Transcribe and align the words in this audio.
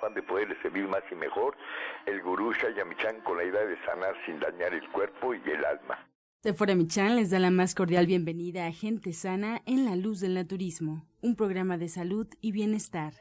afán 0.00 0.14
de 0.14 0.22
poderle 0.22 0.56
servir 0.62 0.88
más 0.88 1.02
y 1.10 1.14
mejor, 1.14 1.56
el 2.06 2.22
gurú 2.22 2.52
Shayamichan 2.52 3.20
con 3.20 3.36
la 3.36 3.44
idea 3.44 3.64
de 3.64 3.76
sanar 3.84 4.14
sin 4.24 4.40
dañar 4.40 4.72
el 4.72 4.88
cuerpo 4.90 5.34
y 5.34 5.42
el 5.50 5.64
alma. 5.64 6.08
Sephora 6.42 6.74
Michan 6.74 7.16
les 7.16 7.30
da 7.30 7.38
la 7.38 7.50
más 7.50 7.74
cordial 7.74 8.06
bienvenida 8.06 8.66
a 8.66 8.72
Gente 8.72 9.12
Sana 9.12 9.60
en 9.66 9.84
la 9.84 9.96
Luz 9.96 10.20
del 10.20 10.34
Naturismo, 10.34 11.06
un 11.20 11.36
programa 11.36 11.76
de 11.76 11.90
salud 11.90 12.26
y 12.40 12.52
bienestar. 12.52 13.12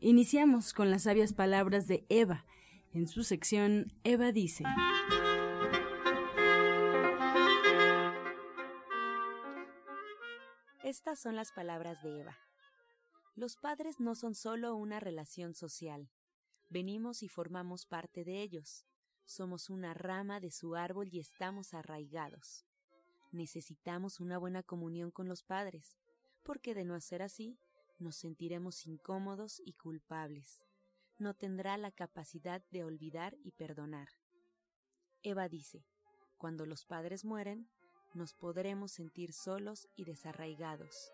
Iniciamos 0.00 0.72
con 0.72 0.90
las 0.90 1.02
sabias 1.02 1.34
palabras 1.34 1.86
de 1.86 2.06
Eva. 2.08 2.46
En 2.94 3.08
su 3.08 3.24
sección, 3.24 3.92
Eva 4.04 4.32
dice. 4.32 4.64
Estas 10.82 11.20
son 11.20 11.36
las 11.36 11.52
palabras 11.52 12.02
de 12.02 12.20
Eva. 12.20 12.38
Los 13.34 13.56
padres 13.56 14.00
no 14.00 14.14
son 14.14 14.34
solo 14.34 14.74
una 14.76 14.98
relación 14.98 15.54
social. 15.54 16.08
Venimos 16.72 17.22
y 17.22 17.28
formamos 17.28 17.84
parte 17.84 18.24
de 18.24 18.40
ellos. 18.40 18.86
Somos 19.26 19.68
una 19.68 19.92
rama 19.92 20.40
de 20.40 20.50
su 20.50 20.74
árbol 20.74 21.10
y 21.12 21.20
estamos 21.20 21.74
arraigados. 21.74 22.64
Necesitamos 23.30 24.20
una 24.20 24.38
buena 24.38 24.62
comunión 24.62 25.10
con 25.10 25.28
los 25.28 25.42
padres, 25.42 25.98
porque 26.42 26.74
de 26.74 26.86
no 26.86 26.94
hacer 26.94 27.20
así, 27.20 27.58
nos 27.98 28.16
sentiremos 28.16 28.86
incómodos 28.86 29.60
y 29.66 29.74
culpables. 29.74 30.62
No 31.18 31.34
tendrá 31.34 31.76
la 31.76 31.90
capacidad 31.90 32.62
de 32.70 32.84
olvidar 32.84 33.36
y 33.44 33.50
perdonar. 33.50 34.08
Eva 35.22 35.50
dice, 35.50 35.84
cuando 36.38 36.64
los 36.64 36.86
padres 36.86 37.22
mueren, 37.22 37.68
nos 38.14 38.32
podremos 38.32 38.92
sentir 38.92 39.34
solos 39.34 39.90
y 39.94 40.06
desarraigados. 40.06 41.12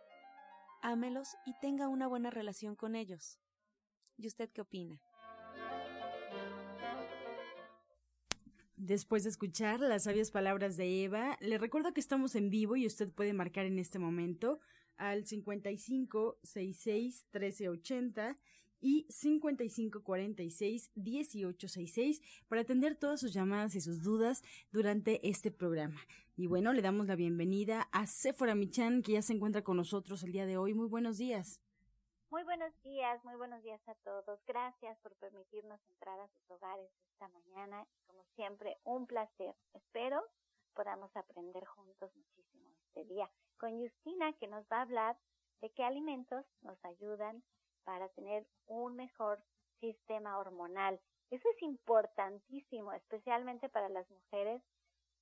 Ámelos 0.82 1.34
y 1.44 1.58
tenga 1.60 1.88
una 1.88 2.06
buena 2.06 2.30
relación 2.30 2.76
con 2.76 2.94
ellos. 2.94 3.40
¿Y 4.16 4.28
usted 4.28 4.50
qué 4.50 4.60
opina? 4.60 5.02
Después 8.88 9.22
de 9.22 9.28
escuchar 9.28 9.80
las 9.80 10.04
sabias 10.04 10.30
palabras 10.30 10.78
de 10.78 11.04
Eva, 11.04 11.36
le 11.42 11.58
recuerdo 11.58 11.92
que 11.92 12.00
estamos 12.00 12.34
en 12.34 12.48
vivo 12.48 12.74
y 12.74 12.86
usted 12.86 13.10
puede 13.10 13.34
marcar 13.34 13.66
en 13.66 13.78
este 13.78 13.98
momento 13.98 14.60
al 14.96 15.26
55 15.26 16.38
66 16.42 17.26
1380 17.30 18.38
y 18.80 19.06
55 19.10 20.02
46 20.02 20.90
1866 20.94 22.22
para 22.48 22.62
atender 22.62 22.96
todas 22.96 23.20
sus 23.20 23.34
llamadas 23.34 23.74
y 23.74 23.82
sus 23.82 24.02
dudas 24.02 24.42
durante 24.72 25.20
este 25.28 25.50
programa. 25.50 26.00
Y 26.34 26.46
bueno, 26.46 26.72
le 26.72 26.80
damos 26.80 27.06
la 27.08 27.14
bienvenida 27.14 27.90
a 27.92 28.06
Sephora 28.06 28.54
Michan, 28.54 29.02
que 29.02 29.12
ya 29.12 29.20
se 29.20 29.34
encuentra 29.34 29.60
con 29.60 29.76
nosotros 29.76 30.22
el 30.22 30.32
día 30.32 30.46
de 30.46 30.56
hoy. 30.56 30.72
Muy 30.72 30.88
buenos 30.88 31.18
días. 31.18 31.60
Muy 32.30 32.42
buenos 32.42 32.74
días, 32.82 33.24
muy 33.24 33.36
buenos 33.36 33.62
días 33.62 33.80
a 33.88 33.94
todos. 34.04 34.38
Gracias 34.46 34.98
por 34.98 35.16
permitirnos 35.16 35.80
entrar 35.88 36.20
a 36.20 36.28
sus 36.28 36.50
hogares 36.50 36.90
esta 37.10 37.26
mañana. 37.28 37.86
Como 38.06 38.22
siempre, 38.34 38.76
un 38.84 39.06
placer. 39.06 39.56
Espero 39.72 40.22
podamos 40.74 41.10
aprender 41.16 41.64
juntos 41.64 42.14
muchísimo 42.14 42.68
este 42.84 43.06
día 43.06 43.30
con 43.56 43.80
Justina, 43.80 44.34
que 44.34 44.46
nos 44.46 44.62
va 44.66 44.76
a 44.76 44.82
hablar 44.82 45.16
de 45.62 45.70
qué 45.70 45.84
alimentos 45.84 46.44
nos 46.60 46.76
ayudan 46.84 47.42
para 47.84 48.10
tener 48.10 48.46
un 48.66 48.94
mejor 48.94 49.42
sistema 49.80 50.36
hormonal. 50.36 51.00
Eso 51.30 51.48
es 51.48 51.62
importantísimo, 51.62 52.92
especialmente 52.92 53.70
para 53.70 53.88
las 53.88 54.08
mujeres. 54.10 54.62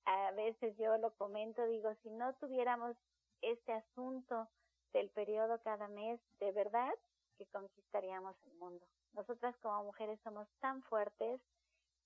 A 0.06 0.32
veces 0.32 0.76
yo 0.76 0.98
lo 0.98 1.14
comento, 1.14 1.64
digo, 1.66 1.94
si 2.02 2.10
no 2.10 2.34
tuviéramos 2.34 2.96
este 3.42 3.72
asunto 3.72 4.48
del 4.96 5.10
periodo 5.10 5.60
cada 5.60 5.88
mes, 5.88 6.18
de 6.40 6.52
verdad 6.52 6.94
que 7.36 7.44
conquistaríamos 7.48 8.34
el 8.46 8.54
mundo. 8.54 8.86
Nosotras 9.12 9.54
como 9.58 9.84
mujeres 9.84 10.18
somos 10.24 10.48
tan 10.60 10.82
fuertes, 10.84 11.38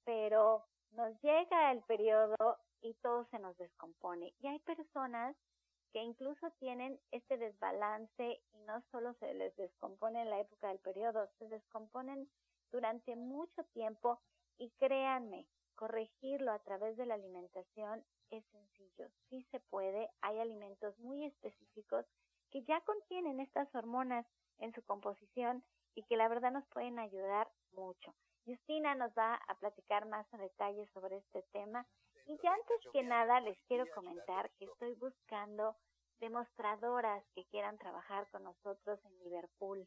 pero 0.04 0.64
nos 0.90 1.16
llega 1.22 1.70
el 1.70 1.82
periodo 1.82 2.58
y 2.80 2.94
todo 2.94 3.24
se 3.30 3.38
nos 3.38 3.56
descompone. 3.58 4.34
Y 4.40 4.48
hay 4.48 4.58
personas 4.58 5.36
que 5.92 6.02
incluso 6.02 6.50
tienen 6.58 6.98
este 7.12 7.36
desbalance 7.36 8.42
y 8.52 8.58
no 8.66 8.82
solo 8.90 9.14
se 9.14 9.34
les 9.34 9.54
descompone 9.54 10.22
en 10.22 10.30
la 10.30 10.40
época 10.40 10.68
del 10.68 10.80
periodo, 10.80 11.28
se 11.38 11.48
descomponen 11.48 12.28
durante 12.72 13.14
mucho 13.14 13.62
tiempo 13.72 14.20
y 14.58 14.70
créanme, 14.78 15.46
corregirlo 15.76 16.50
a 16.50 16.58
través 16.58 16.96
de 16.96 17.06
la 17.06 17.14
alimentación 17.14 18.04
es 18.30 18.44
sencillo, 18.46 19.08
sí 19.28 19.46
se 19.52 19.60
puede, 19.60 20.10
hay 20.22 20.40
alimentos 20.40 20.98
muy 20.98 21.24
específicos 21.24 22.04
que 22.50 22.62
ya 22.64 22.80
contienen 22.82 23.40
estas 23.40 23.72
hormonas 23.74 24.26
en 24.58 24.72
su 24.74 24.82
composición 24.82 25.64
y 25.94 26.02
que 26.04 26.16
la 26.16 26.28
verdad 26.28 26.52
nos 26.52 26.66
pueden 26.68 26.98
ayudar 26.98 27.48
mucho. 27.72 28.14
Justina 28.46 28.94
nos 28.94 29.12
va 29.12 29.34
a 29.34 29.54
platicar 29.56 30.06
más 30.06 30.26
a 30.32 30.38
detalle 30.38 30.86
sobre 30.92 31.18
este 31.18 31.42
tema. 31.52 31.86
Y 32.26 32.38
ya 32.42 32.52
antes 32.52 32.92
que 32.92 33.02
nada 33.02 33.40
les 33.40 33.60
quiero 33.64 33.86
comentar 33.94 34.50
que 34.58 34.66
estoy 34.66 34.94
buscando 34.94 35.76
demostradoras 36.20 37.24
que 37.34 37.44
quieran 37.46 37.78
trabajar 37.78 38.28
con 38.30 38.44
nosotros 38.44 39.00
en 39.04 39.18
Liverpool. 39.24 39.86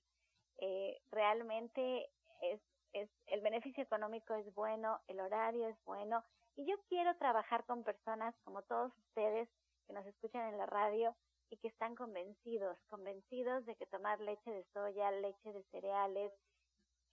Eh, 0.58 1.00
realmente 1.12 2.10
es, 2.42 2.62
es, 2.94 3.10
el 3.28 3.42
beneficio 3.42 3.84
económico 3.84 4.34
es 4.36 4.54
bueno, 4.54 5.00
el 5.08 5.20
horario 5.20 5.68
es 5.68 5.78
bueno 5.86 6.24
y 6.56 6.66
yo 6.66 6.76
quiero 6.90 7.16
trabajar 7.18 7.66
con 7.66 7.84
personas 7.84 8.36
como 8.44 8.62
todos 8.64 8.96
ustedes 8.98 9.50
que 9.88 9.94
nos 9.94 10.06
escuchan 10.06 10.50
en 10.50 10.58
la 10.58 10.66
radio 10.66 11.16
y 11.50 11.58
que 11.58 11.68
están 11.68 11.96
convencidos, 11.96 12.78
convencidos 12.90 13.66
de 13.66 13.76
que 13.76 13.86
tomar 13.88 14.20
leche 14.20 14.52
de 14.52 14.64
soya, 14.74 15.12
leche 15.12 15.54
de 15.54 15.64
cereales, 15.72 16.32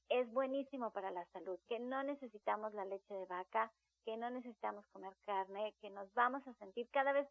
es 0.08 0.30
buenísimo 0.32 0.90
para 0.92 1.10
la 1.10 1.24
salud, 1.26 1.58
que 1.68 1.78
no 1.78 2.02
necesitamos 2.02 2.74
la 2.74 2.84
leche 2.84 3.14
de 3.14 3.26
vaca, 3.26 3.72
que 4.04 4.16
no 4.16 4.30
necesitamos 4.30 4.86
comer 4.88 5.14
carne, 5.24 5.74
que 5.80 5.90
nos 5.90 6.12
vamos 6.14 6.46
a 6.48 6.54
sentir 6.54 6.88
cada 6.90 7.12
vez 7.12 7.28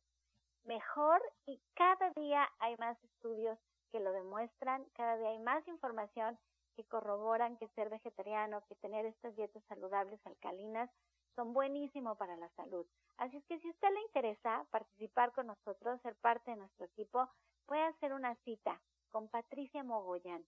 mejor 0.63 1.21
y 1.45 1.61
cada 1.75 2.11
día 2.11 2.47
hay 2.59 2.75
más 2.77 3.01
estudios 3.03 3.57
que 3.91 3.99
lo 3.99 4.11
demuestran, 4.11 4.85
cada 4.93 5.17
día 5.17 5.29
hay 5.29 5.39
más 5.39 5.67
información 5.67 6.37
que 6.75 6.85
corroboran 6.85 7.57
que 7.57 7.67
ser 7.69 7.89
vegetariano, 7.89 8.63
que 8.67 8.75
tener 8.75 9.05
estas 9.05 9.35
dietas 9.35 9.63
saludables 9.67 10.19
alcalinas 10.25 10.89
son 11.39 11.53
buenísimo 11.53 12.15
para 12.15 12.35
la 12.35 12.49
salud. 12.49 12.85
Así 13.15 13.37
es 13.37 13.45
que 13.45 13.57
si 13.59 13.67
a 13.69 13.71
usted 13.71 13.93
le 13.93 14.01
interesa 14.01 14.67
participar 14.71 15.31
con 15.31 15.47
nosotros, 15.47 16.01
ser 16.01 16.17
parte 16.17 16.51
de 16.51 16.57
nuestro 16.57 16.85
equipo, 16.85 17.29
puede 17.65 17.81
hacer 17.83 18.11
una 18.11 18.35
cita 18.43 18.81
con 19.09 19.29
Patricia 19.29 19.81
Mogollán. 19.81 20.45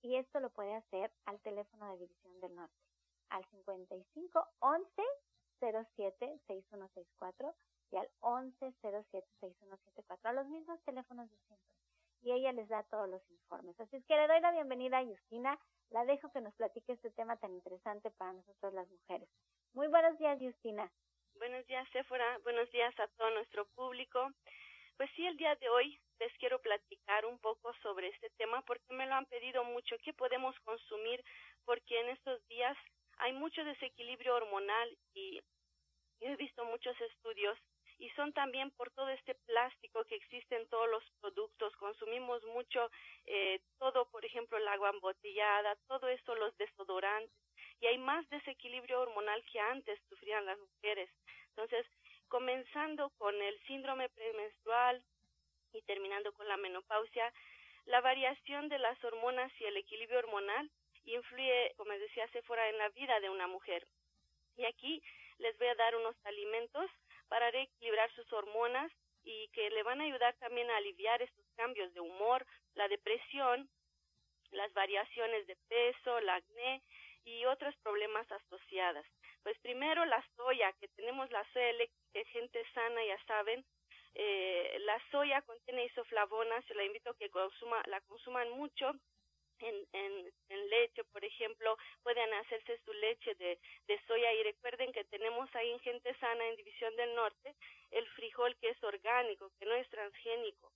Y 0.00 0.16
esto 0.16 0.40
lo 0.40 0.50
puede 0.50 0.74
hacer 0.74 1.12
al 1.26 1.38
teléfono 1.42 1.88
de 1.92 1.98
División 1.98 2.40
del 2.40 2.56
Norte, 2.56 2.74
al 3.28 3.44
55 3.50 4.44
11 4.58 5.02
07 5.60 6.40
6164 6.48 7.54
y 7.92 7.96
al 7.98 8.10
11 8.18 8.74
07 8.80 9.28
6174, 9.38 10.28
a 10.28 10.32
los 10.32 10.48
mismos 10.48 10.82
teléfonos 10.82 11.30
de 11.30 11.36
siempre. 11.46 11.72
Y 12.22 12.32
ella 12.32 12.50
les 12.50 12.68
da 12.68 12.82
todos 12.82 13.08
los 13.08 13.22
informes. 13.30 13.78
Así 13.78 13.94
es 13.94 14.04
que 14.06 14.16
le 14.16 14.26
doy 14.26 14.40
la 14.40 14.50
bienvenida 14.50 14.98
a 14.98 15.06
Justina. 15.06 15.56
La 15.90 16.04
dejo 16.04 16.32
que 16.32 16.40
nos 16.40 16.54
platique 16.54 16.94
este 16.94 17.12
tema 17.12 17.36
tan 17.36 17.52
interesante 17.52 18.10
para 18.10 18.32
nosotros 18.32 18.74
las 18.74 18.88
mujeres. 18.90 19.28
Muy 19.74 19.86
buenos 19.88 20.18
días, 20.18 20.38
Justina. 20.38 20.90
Buenos 21.36 21.66
días, 21.66 21.88
Sephora. 21.92 22.38
Buenos 22.44 22.70
días 22.72 22.92
a 23.00 23.08
todo 23.16 23.30
nuestro 23.30 23.64
público. 23.74 24.30
Pues 24.98 25.08
sí, 25.16 25.26
el 25.26 25.38
día 25.38 25.56
de 25.56 25.68
hoy 25.70 25.98
les 26.20 26.30
quiero 26.36 26.60
platicar 26.60 27.24
un 27.24 27.38
poco 27.38 27.72
sobre 27.82 28.08
este 28.08 28.28
tema 28.36 28.60
porque 28.66 28.92
me 28.92 29.06
lo 29.06 29.14
han 29.14 29.24
pedido 29.24 29.64
mucho. 29.64 29.96
¿Qué 30.04 30.12
podemos 30.12 30.54
consumir? 30.60 31.24
Porque 31.64 31.98
en 31.98 32.10
estos 32.10 32.46
días 32.48 32.76
hay 33.16 33.32
mucho 33.32 33.64
desequilibrio 33.64 34.34
hormonal 34.34 34.94
y 35.14 35.40
he 36.20 36.36
visto 36.36 36.66
muchos 36.66 37.00
estudios 37.00 37.58
y 37.98 38.10
son 38.10 38.34
también 38.34 38.70
por 38.72 38.90
todo 38.90 39.08
este 39.08 39.34
plástico 39.46 40.04
que 40.04 40.16
existe 40.16 40.54
en 40.54 40.68
todos 40.68 40.90
los 40.90 41.04
productos. 41.22 41.74
Consumimos 41.76 42.44
mucho 42.44 42.90
eh, 43.24 43.58
todo, 43.78 44.04
por 44.10 44.22
ejemplo, 44.26 44.58
el 44.58 44.68
agua 44.68 44.90
embotellada, 44.90 45.76
todo 45.88 46.08
esto, 46.08 46.34
los 46.34 46.54
desodorantes 46.58 47.32
y 47.82 47.86
hay 47.88 47.98
más 47.98 48.26
desequilibrio 48.30 49.00
hormonal 49.00 49.44
que 49.52 49.58
antes 49.58 49.98
sufrían 50.08 50.46
las 50.46 50.58
mujeres. 50.58 51.10
Entonces, 51.48 51.84
comenzando 52.28 53.10
con 53.18 53.34
el 53.34 53.58
síndrome 53.66 54.08
premenstrual 54.08 55.02
y 55.72 55.82
terminando 55.82 56.32
con 56.32 56.46
la 56.46 56.56
menopausia, 56.56 57.32
la 57.86 58.00
variación 58.00 58.68
de 58.68 58.78
las 58.78 59.02
hormonas 59.02 59.50
y 59.60 59.64
el 59.64 59.76
equilibrio 59.76 60.20
hormonal 60.20 60.70
influye, 61.06 61.74
como 61.76 61.90
decía 61.90 62.28
Sephora, 62.28 62.68
en 62.68 62.78
la 62.78 62.88
vida 62.90 63.18
de 63.18 63.30
una 63.30 63.48
mujer. 63.48 63.84
Y 64.56 64.64
aquí 64.64 65.02
les 65.38 65.58
voy 65.58 65.66
a 65.66 65.74
dar 65.74 65.96
unos 65.96 66.14
alimentos 66.24 66.88
para 67.26 67.50
reequilibrar 67.50 68.12
sus 68.14 68.32
hormonas 68.32 68.92
y 69.24 69.48
que 69.48 69.70
le 69.70 69.82
van 69.82 70.00
a 70.00 70.04
ayudar 70.04 70.36
también 70.36 70.70
a 70.70 70.76
aliviar 70.76 71.20
estos 71.20 71.44
cambios 71.56 71.92
de 71.94 72.00
humor, 72.00 72.46
la 72.74 72.86
depresión, 72.86 73.68
las 74.52 74.72
variaciones 74.72 75.48
de 75.48 75.56
peso, 75.68 76.20
la 76.20 76.36
acné 76.36 76.80
y 77.24 77.44
otros 77.44 77.74
problemas 77.82 78.30
asociadas. 78.30 79.06
Pues 79.42 79.58
primero 79.60 80.04
la 80.04 80.24
soya, 80.36 80.72
que 80.80 80.88
tenemos 80.88 81.30
la 81.30 81.44
soya 81.52 81.72
que 82.12 82.24
gente 82.26 82.64
sana, 82.74 83.04
ya 83.04 83.18
saben, 83.24 83.64
eh, 84.14 84.76
la 84.80 85.00
soya 85.10 85.42
contiene 85.42 85.86
isoflavonas, 85.86 86.64
yo 86.66 86.74
la 86.74 86.84
invito 86.84 87.10
a 87.10 87.16
que 87.16 87.30
consuma, 87.30 87.82
la 87.86 88.00
consuman 88.02 88.50
mucho 88.50 88.92
en, 89.58 89.74
en, 89.92 90.32
en, 90.48 90.70
leche, 90.70 91.04
por 91.04 91.24
ejemplo, 91.24 91.76
pueden 92.02 92.32
hacerse 92.34 92.78
su 92.84 92.92
leche 92.92 93.34
de, 93.36 93.58
de 93.86 94.00
soya 94.06 94.32
y 94.34 94.42
recuerden 94.42 94.92
que 94.92 95.04
tenemos 95.04 95.48
ahí 95.54 95.70
en 95.70 95.80
Gente 95.80 96.14
Sana, 96.18 96.46
en 96.48 96.56
División 96.56 96.94
del 96.96 97.14
Norte, 97.14 97.54
el 97.90 98.06
frijol 98.10 98.56
que 98.56 98.70
es 98.70 98.82
orgánico, 98.82 99.50
que 99.58 99.66
no 99.66 99.74
es 99.74 99.88
transgénico. 99.88 100.72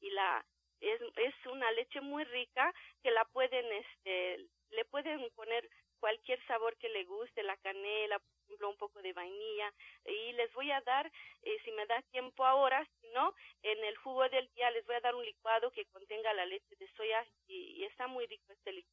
Y 0.00 0.10
la 0.10 0.44
es, 0.80 1.00
es 1.16 1.34
una 1.46 1.70
leche 1.72 2.00
muy 2.00 2.24
rica 2.24 2.72
que 3.02 3.10
la 3.10 3.24
pueden, 3.26 3.66
este, 3.72 4.46
le 4.70 4.84
pueden 4.84 5.28
poner 5.30 5.68
cualquier 6.00 6.44
sabor 6.46 6.76
que 6.78 6.88
le 6.88 7.04
guste, 7.04 7.42
la 7.42 7.56
canela, 7.58 8.18
por 8.18 8.44
ejemplo, 8.44 8.70
un 8.70 8.76
poco 8.76 9.02
de 9.02 9.12
vainilla. 9.12 9.72
Y 10.06 10.32
les 10.32 10.52
voy 10.54 10.70
a 10.70 10.80
dar, 10.80 11.10
eh, 11.42 11.58
si 11.64 11.70
me 11.72 11.86
da 11.86 12.02
tiempo 12.10 12.44
ahora, 12.44 12.84
si 13.00 13.08
no, 13.10 13.34
en 13.62 13.84
el 13.84 13.96
jugo 13.98 14.28
del 14.28 14.48
día 14.54 14.70
les 14.70 14.84
voy 14.86 14.96
a 14.96 15.00
dar 15.00 15.14
un 15.14 15.24
licuado 15.24 15.70
que 15.70 15.84
contenga 15.86 16.32
la 16.34 16.46
leche 16.46 16.74
de 16.76 16.88
soya 16.96 17.24
y, 17.46 17.84
está 17.84 18.06
muy 18.06 18.26
rico 18.26 18.52
este, 18.52 18.84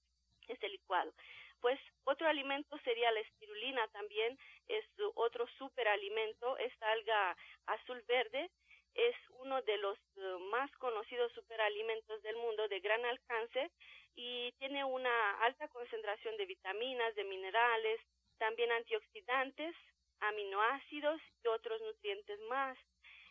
este 0.47 0.69
licuado. 0.69 1.13
Pues 1.62 1.80
otro 2.03 2.27
alimento 2.27 2.77
sería 2.83 3.12
la 3.12 3.21
espirulina 3.21 3.88
también, 3.88 4.38
es 4.68 4.85
otro 5.15 5.47
superalimento, 5.57 6.57
esta 6.57 6.91
alga 6.91 7.35
azul 7.65 8.03
verde 8.07 8.51
es 8.97 9.15
uno 9.41 9.62
de 9.62 9.77
los 9.77 9.97
eh, 9.97 10.21
más 10.51 10.71
conocidos 10.77 11.31
superalimentos 11.33 12.21
del 12.23 12.35
mundo 12.35 12.68
de 12.68 12.80
gran 12.80 13.06
alcance 13.06 13.71
y 14.18 14.52
tiene 14.54 14.84
una 14.84 15.40
alta 15.42 15.68
concentración 15.69 16.36
de 16.38 16.48
vitaminas, 16.48 17.14
de 17.16 17.24
minerales, 17.24 18.02
también 18.40 18.72
antioxidantes, 18.72 19.75
aminoácidos 20.19 21.22
y 21.44 21.48
otros 21.48 21.80
nutrientes 21.81 22.40
más. 22.50 22.78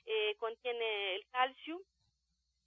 Eh, 0.06 0.36
contiene 0.38 1.16
el 1.16 1.26
calcio, 1.30 1.82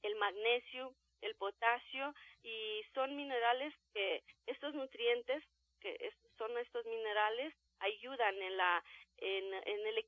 el 0.04 0.16
magnesio, 0.18 0.94
el 1.22 1.34
potasio 1.36 2.14
y 2.44 2.84
son 2.94 3.16
minerales 3.16 3.74
que 3.94 4.22
estos 4.46 4.74
nutrientes 4.74 5.44
que 5.80 6.12
son 6.38 6.58
estos 6.58 6.86
minerales 6.86 7.54
ayudan 7.80 8.42
en 8.42 8.58
la 8.58 8.84
en, 9.18 9.54
en 9.54 9.88
el 9.88 10.06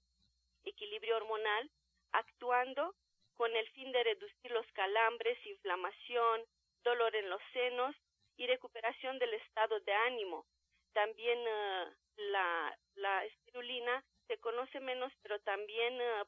equilibrio 0.65 1.15
hormonal 1.17 1.69
actuando 2.11 2.93
con 3.35 3.55
el 3.55 3.67
fin 3.69 3.91
de 3.91 4.03
reducir 4.03 4.51
los 4.51 4.69
calambres, 4.73 5.37
inflamación, 5.45 6.45
dolor 6.83 7.15
en 7.15 7.29
los 7.29 7.41
senos 7.53 7.95
y 8.37 8.47
recuperación 8.47 9.19
del 9.19 9.33
estado 9.33 9.79
de 9.81 9.93
ánimo. 9.93 10.45
También 10.93 11.39
eh, 11.39 11.85
la, 12.17 12.77
la 12.95 13.25
espirulina 13.25 14.03
se 14.27 14.37
conoce 14.39 14.79
menos, 14.79 15.11
pero 15.21 15.39
también 15.41 15.99
eh, 16.01 16.23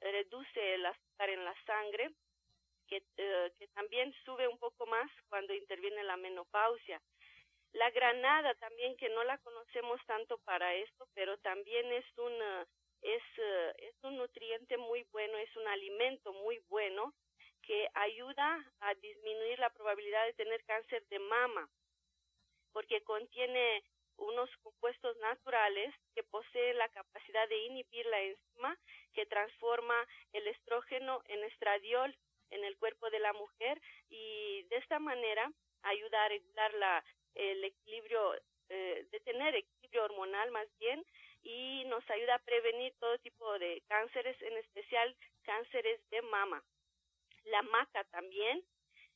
reduce 0.00 0.74
el 0.74 0.86
azúcar 0.86 1.30
en 1.30 1.44
la 1.44 1.54
sangre, 1.64 2.10
que, 2.86 3.02
que 3.58 3.66
también 3.68 4.12
sube 4.24 4.46
un 4.46 4.58
poco 4.58 4.86
más 4.86 5.10
cuando 5.28 5.54
interviene 5.54 6.04
la 6.04 6.16
menopausia. 6.16 7.00
La 7.72 7.90
granada 7.90 8.54
también, 8.56 8.96
que 8.96 9.08
no 9.08 9.24
la 9.24 9.38
conocemos 9.38 10.00
tanto 10.06 10.38
para 10.38 10.74
esto, 10.74 11.08
pero 11.14 11.38
también 11.38 11.90
es 11.92 12.04
un, 12.18 12.32
es 13.02 13.22
un 14.02 14.16
nutriente 14.18 14.76
muy 14.76 15.02
bueno, 15.10 15.38
es 15.38 15.56
un 15.56 15.66
alimento 15.66 16.32
muy 16.34 16.58
bueno 16.68 17.12
que 17.66 17.88
ayuda 17.94 18.64
a 18.80 18.94
disminuir 18.94 19.58
la 19.58 19.70
probabilidad 19.70 20.26
de 20.26 20.34
tener 20.34 20.62
cáncer 20.64 21.06
de 21.08 21.18
mama, 21.18 21.68
porque 22.72 23.02
contiene 23.02 23.82
unos 24.16 24.50
compuestos 24.62 25.16
naturales 25.18 25.92
que 26.14 26.22
poseen 26.22 26.78
la 26.78 26.88
capacidad 26.90 27.48
de 27.48 27.58
inhibir 27.64 28.06
la 28.06 28.20
enzima 28.20 28.78
que 29.12 29.26
transforma 29.26 30.06
el 30.32 30.46
estrógeno 30.48 31.22
en 31.26 31.42
estradiol 31.44 32.16
en 32.50 32.64
el 32.64 32.76
cuerpo 32.76 33.10
de 33.10 33.18
la 33.18 33.32
mujer 33.32 33.80
y 34.08 34.62
de 34.64 34.76
esta 34.76 34.98
manera 34.98 35.50
ayuda 35.82 36.24
a 36.24 36.28
regular 36.28 36.74
la, 36.74 37.04
el 37.34 37.64
equilibrio, 37.64 38.34
eh, 38.68 39.06
de 39.10 39.20
tener 39.20 39.54
equilibrio 39.56 40.04
hormonal 40.04 40.50
más 40.52 40.68
bien 40.78 41.04
y 41.42 41.84
nos 41.86 42.08
ayuda 42.10 42.36
a 42.36 42.44
prevenir 42.44 42.94
todo 43.00 43.18
tipo 43.18 43.58
de 43.58 43.82
cánceres, 43.88 44.40
en 44.42 44.56
especial 44.58 45.16
cánceres 45.42 46.00
de 46.10 46.22
mama 46.22 46.62
la 47.44 47.62
maca 47.62 48.04
también. 48.04 48.62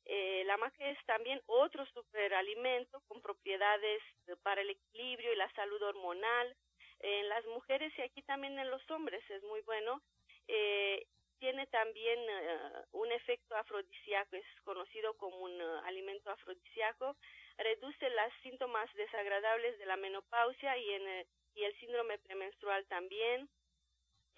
Eh, 0.05 0.43
la 0.47 0.57
maca 0.57 0.89
es 0.89 0.99
también 1.05 1.41
otro 1.47 1.85
superalimento 1.87 3.03
con 3.09 3.21
propiedades 3.21 4.03
para 4.43 4.63
el 4.63 4.71
equilibrio 4.71 5.33
y 5.33 5.37
la 5.37 5.53
salud 5.53 5.83
hormonal. 5.83 6.57
En 7.01 7.29
las 7.29 7.45
mujeres 7.47 7.93
y 7.97 8.03
aquí 8.03 8.23
también 8.23 8.59
en 8.59 8.71
los 8.71 8.91
hombres 8.91 9.23
es 9.31 9.43
muy 9.45 9.61
bueno. 9.63 10.01
Eh, 10.49 11.07
tiene 11.39 11.67
también 11.67 12.19
eh, 12.19 12.59
un 12.93 13.13
efecto 13.13 13.55
afrodisíaco, 13.57 14.37
es 14.37 14.47
conocido 14.65 15.15
como 15.19 15.37
un 15.39 15.61
alimento 15.85 16.31
afrodisíaco, 16.31 17.17
reduce 17.57 18.11
los 18.11 18.33
síntomas 18.43 18.93
desagradables 18.95 19.79
de 19.79 19.87
la 19.87 19.97
menopausia 19.97 20.77
y, 20.79 20.91
en, 20.95 21.27
y 21.55 21.65
el 21.65 21.79
síndrome 21.79 22.19
premenstrual 22.19 22.85
también, 22.87 23.49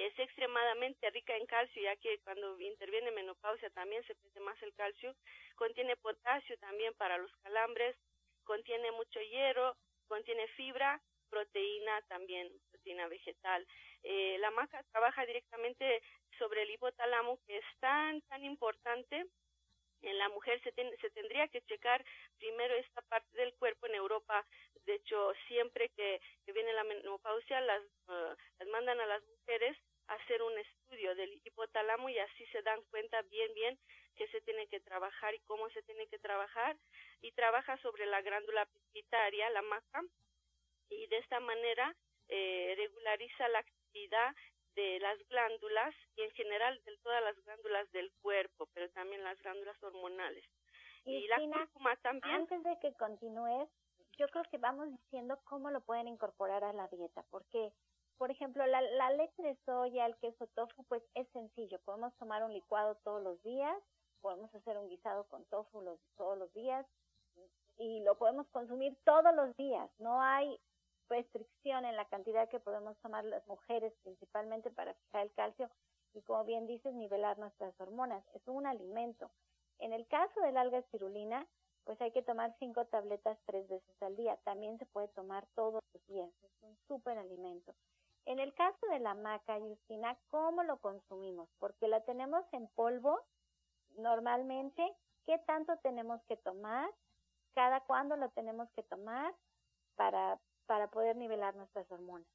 es 0.07 0.19
extremadamente 0.19 1.11
rica 1.11 1.37
en 1.37 1.47
calcio, 1.47 1.83
ya 1.83 1.97
que 1.97 2.19
cuando 2.21 2.59
interviene 2.61 3.11
menopausia 3.11 3.71
también 3.71 4.03
se 4.07 4.15
pierde 4.15 4.41
más 4.41 4.61
el 4.63 4.73
calcio. 4.75 5.15
Contiene 5.55 5.97
potasio 5.97 6.57
también 6.59 6.95
para 6.95 7.19
los 7.19 7.31
calambres, 7.43 7.97
contiene 8.45 8.91
mucho 8.93 9.21
hierro, 9.21 9.77
contiene 10.09 10.49
fibra, 10.49 11.01
proteína 11.29 12.03
también, 12.09 12.51
proteína 12.71 13.09
vegetal. 13.09 13.67
Eh, 14.03 14.39
la 14.39 14.51
maca 14.51 14.83
trabaja 14.91 15.27
directamente 15.27 16.03
sobre 16.39 16.63
el 16.63 16.71
hipotálamo, 16.71 17.39
que 17.47 17.59
es 17.59 17.65
tan, 17.81 18.23
tan 18.23 18.45
importante 18.45 19.27
en 20.03 20.19
la 20.19 20.29
mujer 20.31 20.61
se, 20.63 20.73
se 20.73 21.11
tendría 21.11 21.49
que 21.49 21.63
checar 21.63 22.05
primero 22.39 22.75
esta 22.75 23.03
parte 23.03 23.37
del 23.37 23.55
cuerpo 23.55 23.87
en 23.87 23.95
Europa. 23.95 24.47
De 24.87 24.95
hecho, 24.95 25.33
siempre 25.47 25.91
que, 25.91 26.21
viene 26.53 26.73
la 26.73 26.85
menopausia, 26.85 27.61
las, 27.61 27.83
uh, 28.09 28.35
las 28.59 28.69
mandan 28.69 28.99
a 29.01 29.07
las 29.07 29.23
mujeres 29.25 29.77
hacer 30.11 30.43
un 30.43 30.57
estudio 30.59 31.15
del 31.15 31.41
hipotálamo 31.45 32.09
y 32.09 32.19
así 32.19 32.47
se 32.47 32.63
dan 32.63 32.83
cuenta 32.91 33.23
bien 33.23 33.53
bien 33.55 33.79
que 34.17 34.29
se 34.29 34.41
tiene 34.43 34.67
que 34.67 34.81
trabajar 34.81 35.35
y 35.35 35.41
cómo 35.41 35.69
se 35.71 35.83
tiene 35.83 36.07
que 36.09 36.19
trabajar 36.19 36.77
y 37.23 37.33
trabaja 37.33 37.77
sobre 37.79 38.07
la 38.07 38.21
glándula 38.21 38.67
pituitaria, 38.67 39.49
la 39.51 39.63
maca, 39.63 40.03
y 40.89 41.07
de 41.07 41.19
esta 41.19 41.41
manera 41.41 41.95
eh, 42.29 42.75
regulariza 42.77 43.49
la 43.49 43.61
actividad 43.61 44.35
de 44.75 44.99
las 45.01 45.19
glándulas 45.29 45.95
y 46.17 46.23
en 46.23 46.31
general 46.33 46.81
de 46.85 46.97
todas 46.99 47.23
las 47.23 47.37
glándulas 47.45 47.91
del 47.93 48.13
cuerpo, 48.21 48.69
pero 48.75 48.91
también 48.91 49.23
las 49.25 49.41
glándulas 49.43 49.81
hormonales. 49.83 50.45
Y, 51.05 51.27
la 51.29 51.39
cúrcuma 51.39 51.97
también. 51.97 52.35
Antes 52.35 52.63
de 52.63 52.79
que 52.81 52.93
continúes, 52.95 53.69
yo 54.19 54.29
creo 54.29 54.45
que 54.51 54.59
vamos 54.59 54.91
diciendo 54.91 55.41
cómo 55.45 55.71
lo 55.71 55.81
pueden 55.81 56.09
incorporar 56.09 56.63
a 56.63 56.73
la 56.73 56.89
dieta, 56.89 57.25
porque 57.31 57.73
por 58.21 58.31
ejemplo, 58.31 58.67
la, 58.67 58.83
la 58.83 59.11
leche 59.13 59.43
de 59.43 59.57
soya, 59.65 60.05
el 60.05 60.15
queso 60.19 60.47
tofu, 60.49 60.85
pues 60.85 61.03
es 61.15 61.27
sencillo. 61.31 61.79
Podemos 61.87 62.15
tomar 62.19 62.45
un 62.45 62.53
licuado 62.53 62.97
todos 62.97 63.23
los 63.23 63.43
días, 63.43 63.75
podemos 64.21 64.55
hacer 64.55 64.77
un 64.77 64.91
guisado 64.91 65.25
con 65.29 65.47
tofu 65.47 65.83
todos 66.19 66.37
los 66.37 66.53
días 66.53 66.85
y 67.79 68.01
lo 68.01 68.19
podemos 68.19 68.47
consumir 68.49 68.95
todos 69.07 69.35
los 69.35 69.57
días. 69.57 69.91
No 69.99 70.21
hay 70.21 70.61
restricción 71.09 71.87
en 71.87 71.97
la 71.97 72.05
cantidad 72.09 72.51
que 72.51 72.61
podemos 72.61 72.95
tomar 72.99 73.25
las 73.25 73.47
mujeres 73.47 73.95
principalmente 74.03 74.71
para 74.71 74.93
fijar 74.93 75.23
el 75.23 75.33
calcio 75.33 75.71
y 76.13 76.21
como 76.21 76.45
bien 76.45 76.67
dices, 76.67 76.93
nivelar 76.93 77.39
nuestras 77.39 77.73
hormonas. 77.81 78.23
Es 78.35 78.47
un 78.49 78.67
alimento. 78.67 79.31
En 79.79 79.95
el 79.95 80.07
caso 80.09 80.43
del 80.43 80.59
alga 80.59 80.77
espirulina, 80.77 81.47
pues 81.85 81.99
hay 82.03 82.13
que 82.13 82.23
tomar 82.23 82.55
cinco 82.59 82.85
tabletas 82.85 83.39
tres 83.47 83.67
veces 83.67 84.03
al 84.03 84.15
día. 84.15 84.37
También 84.45 84.79
se 84.79 84.85
puede 84.85 85.09
tomar 85.09 85.47
todos 85.55 85.81
los 85.95 86.07
días. 86.07 86.31
Es 86.43 86.53
un 86.61 86.77
súper 86.87 87.17
alimento. 87.17 87.75
En 88.27 88.39
el 88.39 88.55
caso 88.55 88.87
de 88.89 89.01
la 89.01 89.15
maca, 89.15 89.59
Justina, 89.59 90.17
¿cómo 90.29 90.63
lo 90.63 90.79
consumimos? 90.79 91.49
Porque 91.59 91.89
la 91.89 92.01
tenemos 92.05 92.45
en 92.53 92.69
polvo 92.69 93.21
normalmente. 93.97 94.83
¿Qué 95.27 95.39
tanto 95.47 95.77
tenemos 95.79 96.23
que 96.29 96.37
tomar? 96.37 96.91
¿Cada 97.55 97.81
cuándo 97.81 98.17
lo 98.17 98.31
tenemos 98.31 98.71
que 98.73 98.83
tomar 98.85 99.35
para, 99.97 100.39
para 100.67 100.89
poder 100.89 101.17
nivelar 101.17 101.55
nuestras 101.57 101.91
hormonas? 101.91 102.27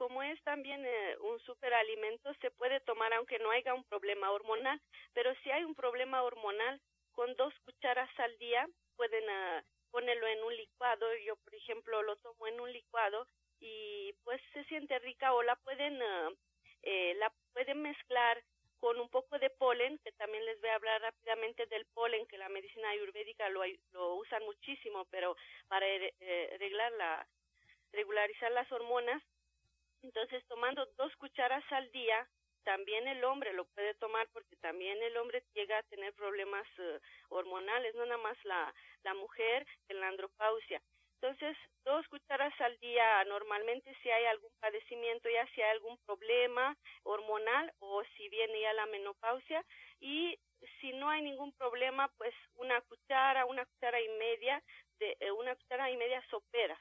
como 0.00 0.22
es 0.22 0.42
también 0.44 0.82
eh, 0.82 1.16
un 1.20 1.38
superalimento, 1.40 2.32
se 2.40 2.50
puede 2.52 2.80
tomar 2.80 3.12
aunque 3.12 3.38
no 3.38 3.50
haya 3.50 3.74
un 3.74 3.84
problema 3.84 4.30
hormonal, 4.30 4.80
pero 5.12 5.34
si 5.42 5.50
hay 5.50 5.62
un 5.62 5.74
problema 5.74 6.22
hormonal, 6.22 6.80
con 7.12 7.36
dos 7.36 7.52
cucharas 7.66 8.08
al 8.18 8.38
día 8.38 8.66
pueden 8.96 9.24
uh, 9.24 9.62
ponerlo 9.90 10.26
en 10.26 10.42
un 10.42 10.56
licuado. 10.56 11.06
Yo, 11.26 11.36
por 11.36 11.54
ejemplo, 11.54 12.02
lo 12.02 12.16
tomo 12.16 12.46
en 12.46 12.58
un 12.60 12.72
licuado 12.72 13.26
y 13.60 14.12
pues 14.24 14.40
se 14.52 14.64
siente 14.64 14.98
rica 14.98 15.32
o 15.34 15.42
la 15.42 15.56
pueden 15.56 16.00
eh, 16.82 17.14
la 17.16 17.32
pueden 17.52 17.82
mezclar 17.82 18.42
con 18.80 18.98
un 18.98 19.10
poco 19.10 19.38
de 19.38 19.50
polen, 19.50 19.98
que 19.98 20.12
también 20.12 20.44
les 20.46 20.58
voy 20.60 20.70
a 20.70 20.76
hablar 20.76 21.02
rápidamente 21.02 21.66
del 21.66 21.84
polen, 21.92 22.26
que 22.26 22.38
la 22.38 22.48
medicina 22.48 22.88
ayurvédica 22.88 23.48
lo, 23.50 23.62
lo 23.92 24.14
usan 24.16 24.42
muchísimo, 24.44 25.04
pero 25.10 25.36
para 25.68 25.86
eh, 25.86 26.70
la, 26.96 27.26
regularizar 27.92 28.50
las 28.52 28.70
hormonas. 28.72 29.22
Entonces, 30.02 30.42
tomando 30.48 30.86
dos 30.96 31.14
cucharas 31.16 31.62
al 31.70 31.90
día, 31.92 32.26
también 32.64 33.06
el 33.06 33.22
hombre 33.24 33.52
lo 33.52 33.66
puede 33.66 33.94
tomar 33.94 34.26
porque 34.32 34.56
también 34.56 35.02
el 35.02 35.16
hombre 35.18 35.44
llega 35.54 35.76
a 35.78 35.82
tener 35.84 36.14
problemas 36.14 36.66
eh, 36.78 37.00
hormonales, 37.28 37.94
no 37.94 38.06
nada 38.06 38.22
más 38.22 38.38
la, 38.44 38.74
la 39.02 39.12
mujer 39.12 39.66
en 39.88 40.00
la 40.00 40.08
andropausia. 40.08 40.80
Entonces, 41.22 41.54
dos 41.84 42.08
cucharas 42.08 42.58
al 42.62 42.78
día 42.78 43.22
normalmente 43.24 43.94
si 44.02 44.10
hay 44.10 44.24
algún 44.24 44.50
padecimiento, 44.58 45.28
ya 45.28 45.46
si 45.54 45.60
hay 45.60 45.70
algún 45.72 45.98
problema 46.06 46.74
hormonal 47.02 47.70
o 47.80 48.02
si 48.16 48.28
viene 48.30 48.62
ya 48.62 48.72
la 48.72 48.86
menopausia 48.86 49.62
y 50.00 50.38
si 50.80 50.92
no 50.94 51.10
hay 51.10 51.20
ningún 51.20 51.52
problema, 51.52 52.08
pues 52.16 52.34
una 52.54 52.80
cuchara, 52.82 53.44
una 53.44 53.66
cuchara 53.66 54.00
y 54.00 54.08
media, 54.18 54.62
de 54.98 55.16
eh, 55.20 55.30
una 55.30 55.54
cuchara 55.56 55.90
y 55.90 55.96
media 55.98 56.24
soperas. 56.30 56.80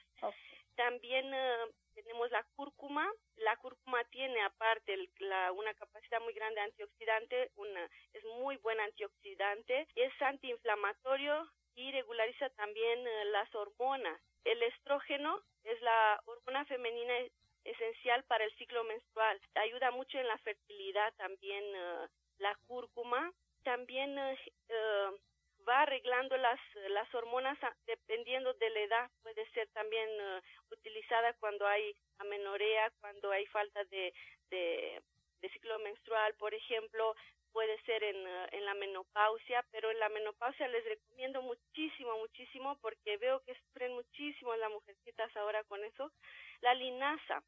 También 0.76 1.34
eh, 1.34 1.66
tenemos 1.94 2.32
la 2.32 2.44
cúrcuma. 2.56 3.12
La 3.36 3.58
cúrcuma 3.58 4.04
tiene 4.06 4.42
aparte 4.42 4.96
la, 5.20 5.52
una 5.52 5.74
capacidad 5.74 6.22
muy 6.22 6.34
grande 6.34 6.62
antioxidante, 6.62 7.52
una, 7.58 7.90
es 8.14 8.24
muy 8.40 8.56
buen 8.58 8.80
antioxidante, 8.80 9.86
es 9.96 10.22
antiinflamatorio 10.22 11.50
y 11.76 11.92
regulariza 11.92 12.50
también 12.52 13.06
eh, 13.06 13.26
las 13.26 13.54
hormonas. 13.56 14.20
El 14.44 14.64
estrógeno 14.64 15.42
es 15.64 15.82
la 15.82 16.22
hormona 16.26 16.66
femenina 16.66 17.14
esencial 17.64 18.24
para 18.24 18.46
el 18.46 18.56
ciclo 18.58 18.84
menstrual. 18.84 19.40
Ayuda 19.56 19.92
mucho 19.92 20.18
en 20.18 20.28
la 20.28 20.38
fertilidad 20.40 21.14
también 21.16 21.64
eh, 21.64 22.08
la 22.40 22.56
cúrcuma. 22.68 23.32
También 23.64 24.18
uh, 24.18 25.68
va 25.68 25.82
arreglando 25.82 26.38
las, 26.38 26.60
las 26.90 27.14
hormonas 27.14 27.58
dependiendo 27.86 28.54
de 28.54 28.70
la 28.70 28.80
edad. 28.80 29.12
Puede 29.22 29.46
ser 29.52 29.68
también 29.70 30.10
utilizada 30.72 31.34
cuando 31.34 31.68
hay 31.68 31.94
amenorea, 32.20 32.90
cuando 33.02 33.32
hay 33.32 33.46
falta 33.48 33.84
de, 33.86 34.14
de 34.50 35.50
ciclo 35.52 35.78
menstrual, 35.80 36.34
por 36.36 36.54
ejemplo, 36.54 37.16
puede 37.52 37.80
ser 37.82 38.04
en, 38.04 38.28
en, 38.52 38.66
la 38.66 38.74
menopausia, 38.74 39.66
pero 39.72 39.92
en 39.92 40.00
la 40.00 40.10
menopausia 40.10 40.68
les 40.68 40.84
recomiendo 40.86 41.42
muchísimo, 41.42 42.18
muchísimo, 42.18 42.78
porque 42.82 43.18
veo 43.18 43.42
que 43.44 43.56
sufren 43.56 43.94
muchísimo 43.94 44.56
las 44.56 44.72
mujercitas 44.72 45.36
ahora 45.36 45.64
con 45.66 45.84
eso, 45.84 46.12
la 46.62 46.74
linaza. 46.74 47.44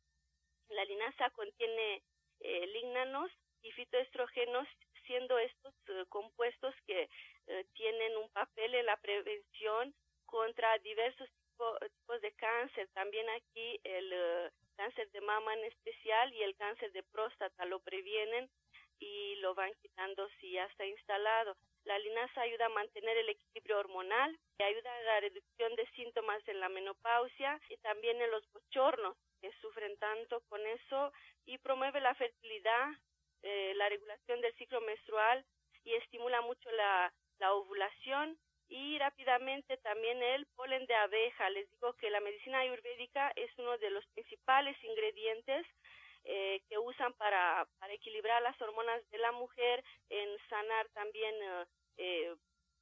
La 0.70 0.86
linaza 0.86 1.30
contiene 1.32 2.02
eh, 2.40 2.68
lignanos 2.68 3.32
y 3.62 3.72
fitoestrógenos, 3.72 4.68
siendo 5.06 5.38
estos 5.38 5.74
eh, 5.88 6.06
compuestos 6.10 6.74
que 6.88 7.10
eh, 7.48 7.66
tienen 7.74 8.18
un 8.18 8.30
papel 8.30 8.74
en 8.76 8.86
la 8.86 8.98
prevención 8.98 9.94
contra 10.26 10.78
diversos 10.80 11.30
tipos 11.92 12.22
de 12.22 12.32
cáncer. 12.34 12.88
También 12.94 13.30
aquí 13.30 13.80
el 13.84 14.52
cáncer 14.76 15.12
de 15.12 15.22
mama 15.22 15.54
en 15.54 15.66
especial 15.66 16.34
y 16.34 16.42
el 16.42 16.56
cáncer 16.56 16.92
de 16.94 17.04
próstata 17.04 17.66
lo 17.66 17.80
previenen 17.82 18.50
y 19.22 19.36
lo 19.36 19.54
van 19.54 19.74
quitando 19.82 20.28
si 20.40 20.52
ya 20.52 20.66
está 20.66 20.86
instalado. 20.86 21.56
La 21.86 21.98
linaza 22.00 22.42
ayuda 22.42 22.66
a 22.66 22.70
mantener 22.70 23.18
el 23.18 23.30
equilibrio 23.30 23.80
hormonal, 23.80 24.38
ayuda 24.60 24.96
a 24.96 25.02
la 25.04 25.20
reducción 25.20 25.76
de 25.76 25.88
síntomas 25.96 26.48
en 26.48 26.60
la 26.60 26.70
menopausia 26.70 27.60
y 27.70 27.78
también 27.78 28.22
en 28.22 28.32
los 28.32 28.44
bochornos 28.52 29.18
que 29.42 29.52
sufren 29.62 29.98
tanto 29.98 30.42
con 30.50 30.66
eso 30.66 31.12
y 31.46 31.58
promueve 31.58 32.00
la 32.00 32.14
fertilidad, 32.16 32.90
eh, 33.42 33.74
la 33.76 33.90
regulación 33.90 34.42
del 34.42 34.54
ciclo 34.56 34.82
menstrual 34.82 35.44
y 35.84 35.96
estimula 35.96 36.42
mucho 36.42 36.70
la, 36.72 37.12
la 37.40 37.54
ovulación 37.54 38.38
y 38.70 38.98
rápidamente 39.00 39.78
también 39.78 40.22
el 40.24 40.46
polen 40.56 40.86
de 40.86 40.96
abeja. 40.96 41.50
Les 41.50 41.70
digo 41.72 41.94
que 41.94 42.10
la 42.10 42.22
medicina 42.22 42.60
ayurvédica 42.60 43.32
es 43.36 43.52
uno 43.58 43.78
de 43.80 43.90
los 43.90 44.06
principales 44.08 44.82
ingredientes 44.84 45.66
eh, 46.24 46.62
que 46.70 46.78
usan 46.78 47.14
para, 47.14 47.68
para 47.80 47.94
equilibrar 47.94 48.42
las 48.42 48.60
hormonas 48.62 49.08
de 49.10 49.18
la 49.18 49.32
mujer, 49.32 49.84
en 50.10 50.30
sanar 50.50 50.88
también 50.90 51.36
eh, 51.98 52.36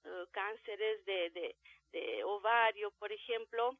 eh, 0.03 0.25
cánceres 0.31 1.03
de, 1.05 1.29
de, 1.31 1.55
de, 1.91 2.23
ovario, 2.23 2.91
por 2.99 3.11
ejemplo. 3.11 3.75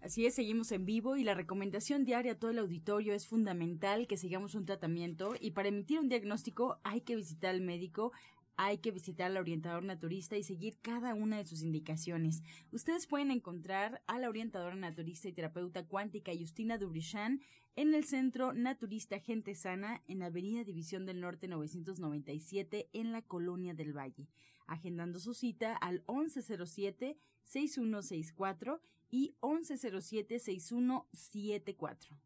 Así 0.00 0.26
es, 0.26 0.34
seguimos 0.34 0.70
en 0.72 0.84
vivo 0.84 1.16
y 1.16 1.24
la 1.24 1.34
recomendación 1.34 2.04
diaria 2.04 2.32
a 2.32 2.38
todo 2.38 2.50
el 2.50 2.58
auditorio 2.58 3.14
es 3.14 3.26
fundamental 3.26 4.06
que 4.06 4.16
sigamos 4.16 4.54
un 4.54 4.66
tratamiento 4.66 5.34
y 5.40 5.52
para 5.52 5.68
emitir 5.68 5.98
un 5.98 6.08
diagnóstico 6.08 6.78
hay 6.84 7.00
que 7.00 7.16
visitar 7.16 7.50
al 7.50 7.62
médico, 7.62 8.12
hay 8.56 8.78
que 8.78 8.90
visitar 8.90 9.30
al 9.30 9.36
orientador 9.36 9.84
naturista 9.84 10.36
y 10.36 10.42
seguir 10.42 10.78
cada 10.80 11.14
una 11.14 11.38
de 11.38 11.46
sus 11.46 11.62
indicaciones. 11.62 12.42
Ustedes 12.72 13.06
pueden 13.06 13.30
encontrar 13.30 14.02
a 14.06 14.18
la 14.18 14.28
orientadora 14.28 14.74
naturista 14.74 15.28
y 15.28 15.32
terapeuta 15.32 15.86
cuántica 15.86 16.32
Justina 16.36 16.78
Dubrichan 16.78 17.42
en 17.76 17.94
el 17.94 18.04
Centro 18.04 18.52
Naturista 18.54 19.20
Gente 19.20 19.54
Sana 19.54 20.02
en 20.08 20.22
Avenida 20.22 20.64
División 20.64 21.04
del 21.04 21.20
Norte 21.20 21.48
997 21.48 22.88
en 22.94 23.12
la 23.12 23.20
Colonia 23.22 23.74
del 23.74 23.94
Valle, 23.96 24.26
agendando 24.66 25.20
su 25.20 25.34
cita 25.34 25.76
al 25.76 26.04
1107-6164 26.06 28.80
y 29.10 29.34
1107-6174. 29.40 32.25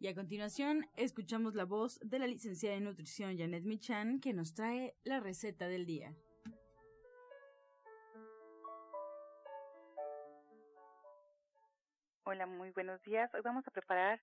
Y 0.00 0.06
a 0.06 0.14
continuación 0.14 0.86
escuchamos 0.94 1.56
la 1.56 1.64
voz 1.64 1.98
de 2.00 2.20
la 2.20 2.28
licenciada 2.28 2.76
en 2.76 2.84
nutrición 2.84 3.36
Janet 3.36 3.64
Michan 3.64 4.20
que 4.20 4.32
nos 4.32 4.54
trae 4.54 4.94
la 5.02 5.18
receta 5.18 5.66
del 5.66 5.86
día. 5.86 6.14
Hola, 12.22 12.46
muy 12.46 12.70
buenos 12.70 13.02
días. 13.02 13.28
Hoy 13.34 13.40
vamos 13.42 13.66
a 13.66 13.72
preparar 13.72 14.20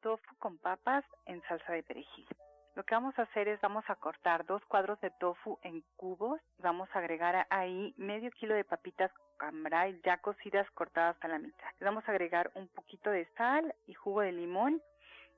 tofu 0.00 0.36
con 0.38 0.56
papas 0.56 1.04
en 1.26 1.42
salsa 1.42 1.70
de 1.74 1.82
perejil. 1.82 2.26
Lo 2.74 2.84
que 2.84 2.94
vamos 2.94 3.18
a 3.18 3.22
hacer 3.22 3.46
es 3.48 3.60
vamos 3.60 3.84
a 3.88 3.96
cortar 3.96 4.46
dos 4.46 4.64
cuadros 4.66 4.98
de 5.02 5.10
tofu 5.20 5.58
en 5.62 5.84
cubos 5.96 6.40
vamos 6.60 6.88
a 6.94 6.98
agregar 6.98 7.46
ahí 7.50 7.92
medio 7.98 8.30
kilo 8.30 8.54
de 8.54 8.64
papitas 8.64 9.10
cambray 9.36 10.00
ya 10.02 10.16
cocidas 10.18 10.70
cortadas 10.70 11.16
a 11.20 11.28
la 11.28 11.38
mitad. 11.38 11.68
Vamos 11.80 12.04
a 12.06 12.12
agregar 12.12 12.50
un 12.54 12.68
poquito 12.68 13.10
de 13.10 13.26
sal 13.36 13.74
y 13.86 13.92
jugo 13.92 14.22
de 14.22 14.32
limón 14.32 14.80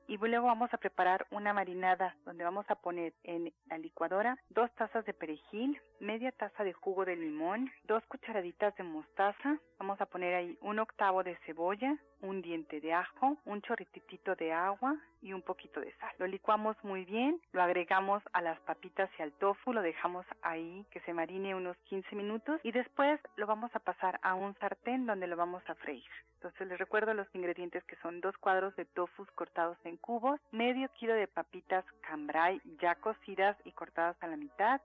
y 0.09 0.17
luego 0.17 0.47
vamos 0.47 0.73
a 0.73 0.79
preparar 0.79 1.27
una 1.31 1.53
marinada 1.53 2.17
donde 2.25 2.45
vamos 2.45 2.65
a 2.69 2.75
poner 2.75 3.13
en 3.25 3.53
la 3.67 3.79
licuadora 3.79 4.39
dos 4.51 4.71
tazas 4.73 5.05
de 5.05 5.15
perejil, 5.15 5.81
media 6.01 6.33
taza 6.33 6.65
de 6.65 6.73
jugo 6.73 7.05
de 7.05 7.17
limón, 7.17 7.71
dos 7.85 8.05
cucharaditas 8.07 8.75
de 8.77 8.85
mostaza, 8.85 9.59
vamos 9.79 10.01
a 10.01 10.07
poner 10.07 10.35
ahí 10.35 10.59
un 10.61 10.79
octavo 10.79 11.23
de 11.23 11.37
cebolla, 11.47 11.97
un 12.23 12.41
diente 12.41 12.81
de 12.81 12.93
ajo, 12.93 13.37
un 13.45 13.61
chorrititito 13.63 14.35
de 14.37 14.53
agua 14.53 14.97
y 15.21 15.33
un 15.33 15.43
poquito 15.43 15.81
de 15.81 15.93
sal. 15.97 16.11
Lo 16.19 16.27
licuamos 16.27 16.77
muy 16.83 17.05
bien, 17.05 17.41
lo 17.53 17.63
agregamos 17.63 18.23
a 18.33 18.41
las 18.41 18.59
papitas 18.61 19.11
y 19.19 19.23
al 19.23 19.33
tofu, 19.33 19.73
lo 19.73 19.83
dejamos 19.83 20.25
ahí 20.43 20.87
que 20.91 21.01
se 21.01 21.13
marine 21.13 21.55
unos 21.55 21.77
15 21.89 22.17
minutos 22.17 22.61
y 22.63 22.73
después 22.73 23.21
lo 23.37 23.47
vamos 23.47 23.71
a 23.75 23.81
pasar 23.81 24.19
a 24.23 24.35
un 24.35 24.55
sartén 24.59 25.07
donde 25.07 25.27
lo 25.27 25.37
vamos 25.37 25.63
a 25.69 25.75
freír. 25.75 26.11
Entonces 26.35 26.67
les 26.67 26.79
recuerdo 26.79 27.15
los 27.15 27.33
ingredientes 27.35 27.85
que 27.85 27.97
son 27.97 28.21
dos 28.21 28.37
cuadros 28.39 28.75
de 28.77 28.85
tofu 28.85 29.27
cortados 29.35 29.77
en 29.85 29.97
cubos, 29.97 30.41
medio 30.51 30.89
kilo 30.95 31.15
de 31.15 31.29
papitas 31.29 31.85
cambrai 32.01 32.61
ya 32.81 32.95
cocidas 32.97 33.57
y 33.65 33.73
cortadas 33.73 34.17
a 34.23 34.27
la 34.27 34.37
mitad, 34.37 34.81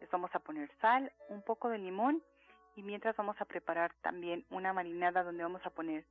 les 0.00 0.10
vamos 0.10 0.34
a 0.34 0.40
poner 0.40 0.70
sal, 0.80 1.12
un 1.28 1.42
poco 1.42 1.68
de 1.68 1.78
limón 1.78 2.22
y 2.76 2.82
mientras 2.82 3.16
vamos 3.16 3.40
a 3.40 3.44
preparar 3.46 3.92
también 4.02 4.44
una 4.50 4.72
marinada 4.72 5.22
donde 5.22 5.42
vamos 5.42 5.64
a 5.64 5.70
poner 5.70 6.04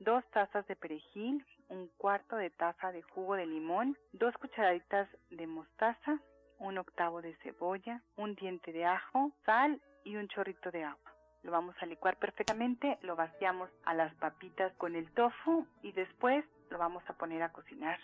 dos 0.00 0.24
tazas 0.30 0.66
de 0.66 0.76
perejil, 0.76 1.44
un 1.68 1.88
cuarto 1.96 2.36
de 2.36 2.50
taza 2.50 2.92
de 2.92 3.02
jugo 3.02 3.34
de 3.34 3.46
limón, 3.46 3.96
dos 4.12 4.34
cucharaditas 4.38 5.08
de 5.30 5.46
mostaza, 5.46 6.20
un 6.58 6.78
octavo 6.78 7.22
de 7.22 7.36
cebolla, 7.36 8.02
un 8.16 8.34
diente 8.34 8.72
de 8.72 8.84
ajo, 8.84 9.32
sal 9.44 9.80
y 10.04 10.16
un 10.16 10.28
chorrito 10.28 10.70
de 10.70 10.84
agua. 10.84 11.12
Lo 11.42 11.52
vamos 11.52 11.76
a 11.80 11.86
licuar 11.86 12.16
perfectamente, 12.16 12.98
lo 13.02 13.14
vaciamos 13.14 13.70
a 13.84 13.94
las 13.94 14.14
papitas 14.16 14.72
con 14.74 14.96
el 14.96 15.10
tofu 15.12 15.66
y 15.82 15.92
después 15.92 16.44
lo 16.70 16.78
vamos 16.78 17.02
a 17.08 17.14
poner 17.14 17.42
a 17.42 17.52
cocinar 17.52 17.98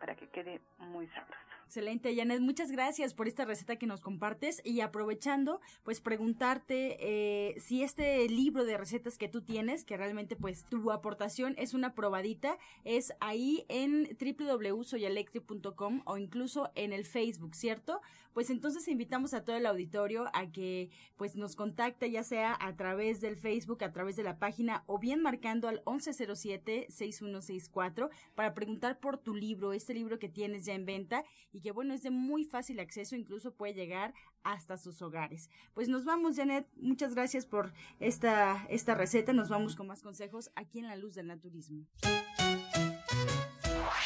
para 0.00 0.16
que 0.16 0.28
quede 0.28 0.60
muy 0.78 1.06
sabroso. 1.08 1.51
Excelente, 1.72 2.14
Janet. 2.14 2.42
Muchas 2.42 2.70
gracias 2.70 3.14
por 3.14 3.28
esta 3.28 3.46
receta 3.46 3.76
que 3.76 3.86
nos 3.86 4.02
compartes 4.02 4.60
y 4.62 4.82
aprovechando, 4.82 5.62
pues 5.84 6.02
preguntarte 6.02 6.98
eh, 7.00 7.58
si 7.60 7.82
este 7.82 8.28
libro 8.28 8.66
de 8.66 8.76
recetas 8.76 9.16
que 9.16 9.26
tú 9.26 9.40
tienes, 9.40 9.86
que 9.86 9.96
realmente 9.96 10.36
pues 10.36 10.66
tu 10.66 10.92
aportación 10.92 11.54
es 11.56 11.72
una 11.72 11.94
probadita, 11.94 12.58
es 12.84 13.14
ahí 13.20 13.64
en 13.70 14.06
www.soyalectric.com 14.20 16.02
o 16.04 16.18
incluso 16.18 16.70
en 16.74 16.92
el 16.92 17.06
Facebook, 17.06 17.54
¿cierto? 17.54 18.02
Pues 18.32 18.50
entonces 18.50 18.88
invitamos 18.88 19.34
a 19.34 19.44
todo 19.44 19.56
el 19.56 19.66
auditorio 19.66 20.26
a 20.32 20.50
que 20.50 20.90
pues 21.16 21.36
nos 21.36 21.54
contacte 21.56 22.10
ya 22.10 22.24
sea 22.24 22.56
a 22.60 22.74
través 22.76 23.20
del 23.20 23.36
Facebook, 23.36 23.84
a 23.84 23.92
través 23.92 24.16
de 24.16 24.22
la 24.22 24.38
página 24.38 24.84
o 24.86 24.98
bien 24.98 25.20
marcando 25.22 25.68
al 25.68 25.84
1107-6164 25.84 28.08
para 28.34 28.54
preguntar 28.54 28.98
por 29.00 29.18
tu 29.18 29.34
libro, 29.34 29.72
este 29.72 29.94
libro 29.94 30.18
que 30.18 30.28
tienes 30.28 30.64
ya 30.64 30.74
en 30.74 30.86
venta 30.86 31.24
y 31.52 31.60
que 31.60 31.70
bueno, 31.72 31.94
es 31.94 32.02
de 32.02 32.10
muy 32.10 32.44
fácil 32.44 32.80
acceso, 32.80 33.16
incluso 33.16 33.54
puede 33.54 33.74
llegar 33.74 34.14
hasta 34.42 34.76
sus 34.76 35.00
hogares. 35.02 35.50
Pues 35.74 35.88
nos 35.88 36.04
vamos, 36.04 36.36
Janet, 36.36 36.66
muchas 36.76 37.14
gracias 37.14 37.46
por 37.46 37.72
esta, 38.00 38.66
esta 38.68 38.94
receta, 38.94 39.32
nos 39.32 39.48
vamos 39.48 39.76
con 39.76 39.86
más 39.86 40.02
consejos 40.02 40.50
aquí 40.54 40.80
en 40.80 40.86
La 40.86 40.96
Luz 40.96 41.14
del 41.14 41.28
Naturismo. 41.28 41.86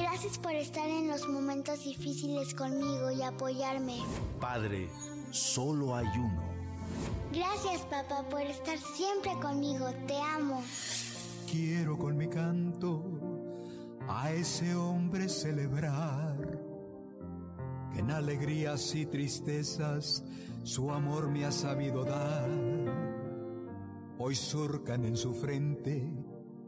Gracias 0.00 0.38
por 0.38 0.52
estar 0.52 0.88
en 0.88 1.08
los 1.08 1.28
momentos 1.28 1.84
difíciles 1.84 2.54
conmigo 2.54 3.10
y 3.10 3.22
apoyarme. 3.22 3.98
Padre, 4.40 4.88
solo 5.30 5.94
hay 5.94 6.08
uno. 6.16 6.42
Gracias 7.30 7.82
papá 7.82 8.26
por 8.30 8.40
estar 8.40 8.78
siempre 8.78 9.32
conmigo. 9.42 9.86
Te 10.06 10.16
amo. 10.18 10.62
Quiero 11.50 11.98
con 11.98 12.16
mi 12.16 12.28
canto 12.28 13.02
a 14.08 14.32
ese 14.32 14.74
hombre 14.74 15.28
celebrar. 15.28 16.58
Que 17.92 17.98
en 17.98 18.10
alegrías 18.10 18.94
y 18.94 19.04
tristezas 19.04 20.24
su 20.62 20.90
amor 20.92 21.28
me 21.28 21.44
ha 21.44 21.52
sabido 21.52 22.04
dar. 22.04 22.48
Hoy 24.18 24.34
surcan 24.34 25.04
en 25.04 25.16
su 25.18 25.34
frente 25.34 26.10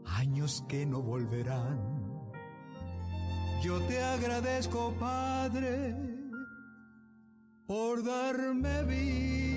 años 0.05 0.63
que 0.67 0.85
no 0.85 1.01
volverán 1.01 2.02
yo 3.63 3.79
te 3.87 3.97
agradezco, 3.97 4.93
Padre, 4.99 5.95
por 7.65 8.03
darme 8.03 8.83
vida. 8.83 9.53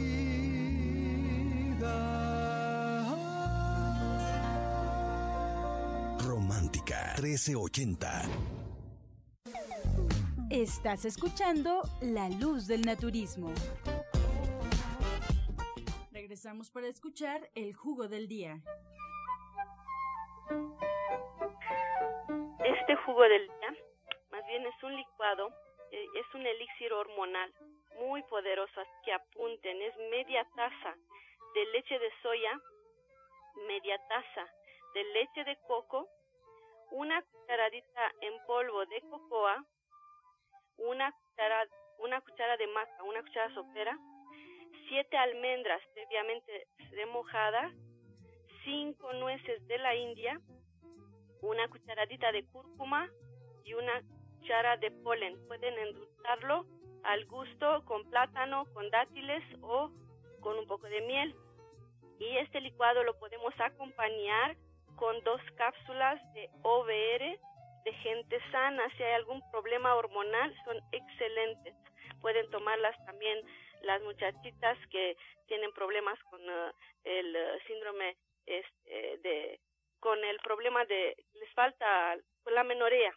Romántica 6.25 7.15
1380. 7.21 8.23
Estás 10.51 11.05
escuchando 11.05 11.83
La 12.01 12.29
Luz 12.29 12.69
del 12.69 12.83
Naturismo. 12.83 13.53
Regresamos 16.13 16.71
para 16.71 16.87
escuchar 16.87 17.51
el 17.57 17.75
jugo 17.75 18.07
del 18.07 18.29
día. 18.29 18.63
Este 22.61 22.95
jugo 23.05 23.23
del 23.23 23.49
día 23.49 23.86
es 24.65 24.83
un 24.83 24.97
licuado, 24.97 25.51
eh, 25.91 26.07
es 26.15 26.35
un 26.35 26.47
elixir 26.47 26.93
hormonal 26.93 27.53
muy 27.99 28.23
poderoso, 28.25 28.83
que 29.05 29.13
apunten, 29.13 29.83
es 29.83 29.97
media 30.11 30.47
taza 30.55 30.95
de 31.55 31.65
leche 31.67 31.99
de 31.99 32.11
soya, 32.23 32.61
media 33.67 33.99
taza 34.09 34.47
de 34.95 35.05
leche 35.05 35.45
de 35.45 35.57
coco, 35.67 36.09
una 36.91 37.21
cucharadita 37.23 38.13
en 38.21 38.47
polvo 38.47 38.87
de 38.87 39.01
cocoa, 39.11 39.65
una 40.79 41.11
cuchara, 41.13 41.67
una 41.99 42.21
cuchara 42.21 42.57
de 42.57 42.67
maca, 42.69 43.03
una 43.03 43.23
cuchara 43.23 43.53
sopera, 43.55 43.99
siete 44.89 45.17
almendras 45.17 45.83
previamente 45.95 46.67
remojadas, 46.93 47.73
cinco 48.65 49.13
nueces 49.15 49.67
de 49.67 49.79
la 49.79 49.95
India, 49.95 50.41
una 51.43 51.69
cucharadita 51.69 52.33
de 52.33 52.45
cúrcuma 52.47 53.09
y 53.65 53.75
una 53.75 54.03
cuchara 54.47 54.77
de 54.77 54.93
polen. 55.03 55.37
Pueden 55.49 55.77
endulzarlo 55.77 56.67
al 57.03 57.25
gusto 57.27 57.85
con 57.85 58.09
plátano, 58.11 58.65
con 58.73 58.89
dátiles 58.91 59.43
o 59.61 59.91
con 60.41 60.57
un 60.57 60.67
poco 60.69 60.87
de 60.87 61.01
miel. 61.01 61.35
Y 62.21 62.37
este 62.39 62.61
licuado 62.61 63.03
lo 63.03 63.19
podemos 63.19 63.53
acompañar 63.59 64.57
con 64.95 65.21
dos 65.25 65.41
cápsulas 65.57 66.21
de 66.35 66.49
OVR 66.63 67.39
de 67.85 67.93
gente 68.05 68.39
sana. 68.53 68.85
Si 68.97 69.03
hay 69.03 69.15
algún 69.15 69.43
problema 69.51 69.97
hormonal, 69.97 70.55
son 70.65 70.81
excelentes. 70.93 71.75
Pueden 72.21 72.49
tomarlas 72.51 72.97
también 73.05 73.41
las 73.83 74.01
muchachitas 74.03 74.79
que 74.91 75.17
tienen 75.49 75.73
problemas 75.73 76.19
con 76.31 76.41
uh, 76.41 76.73
el 77.03 77.37
uh, 77.37 77.67
síndrome 77.67 78.17
este, 78.47 79.19
de 79.19 79.61
con 79.99 80.23
el 80.23 80.39
problema 80.39 80.85
de 80.85 81.17
les 81.35 81.53
falta 81.55 82.17
la 82.47 82.63
menorea 82.63 83.13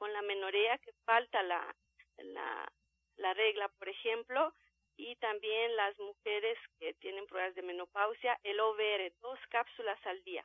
con 0.00 0.12
la 0.14 0.22
menorea 0.22 0.78
que 0.78 0.92
falta 1.04 1.42
la, 1.42 1.76
la, 2.16 2.72
la 3.18 3.34
regla, 3.34 3.68
por 3.78 3.86
ejemplo, 3.86 4.54
y 4.96 5.14
también 5.16 5.76
las 5.76 5.96
mujeres 5.98 6.56
que 6.78 6.94
tienen 6.94 7.26
pruebas 7.26 7.54
de 7.54 7.60
menopausia, 7.62 8.40
el 8.42 8.58
OVR, 8.60 9.12
dos 9.20 9.38
cápsulas 9.50 9.98
al 10.06 10.24
día. 10.24 10.42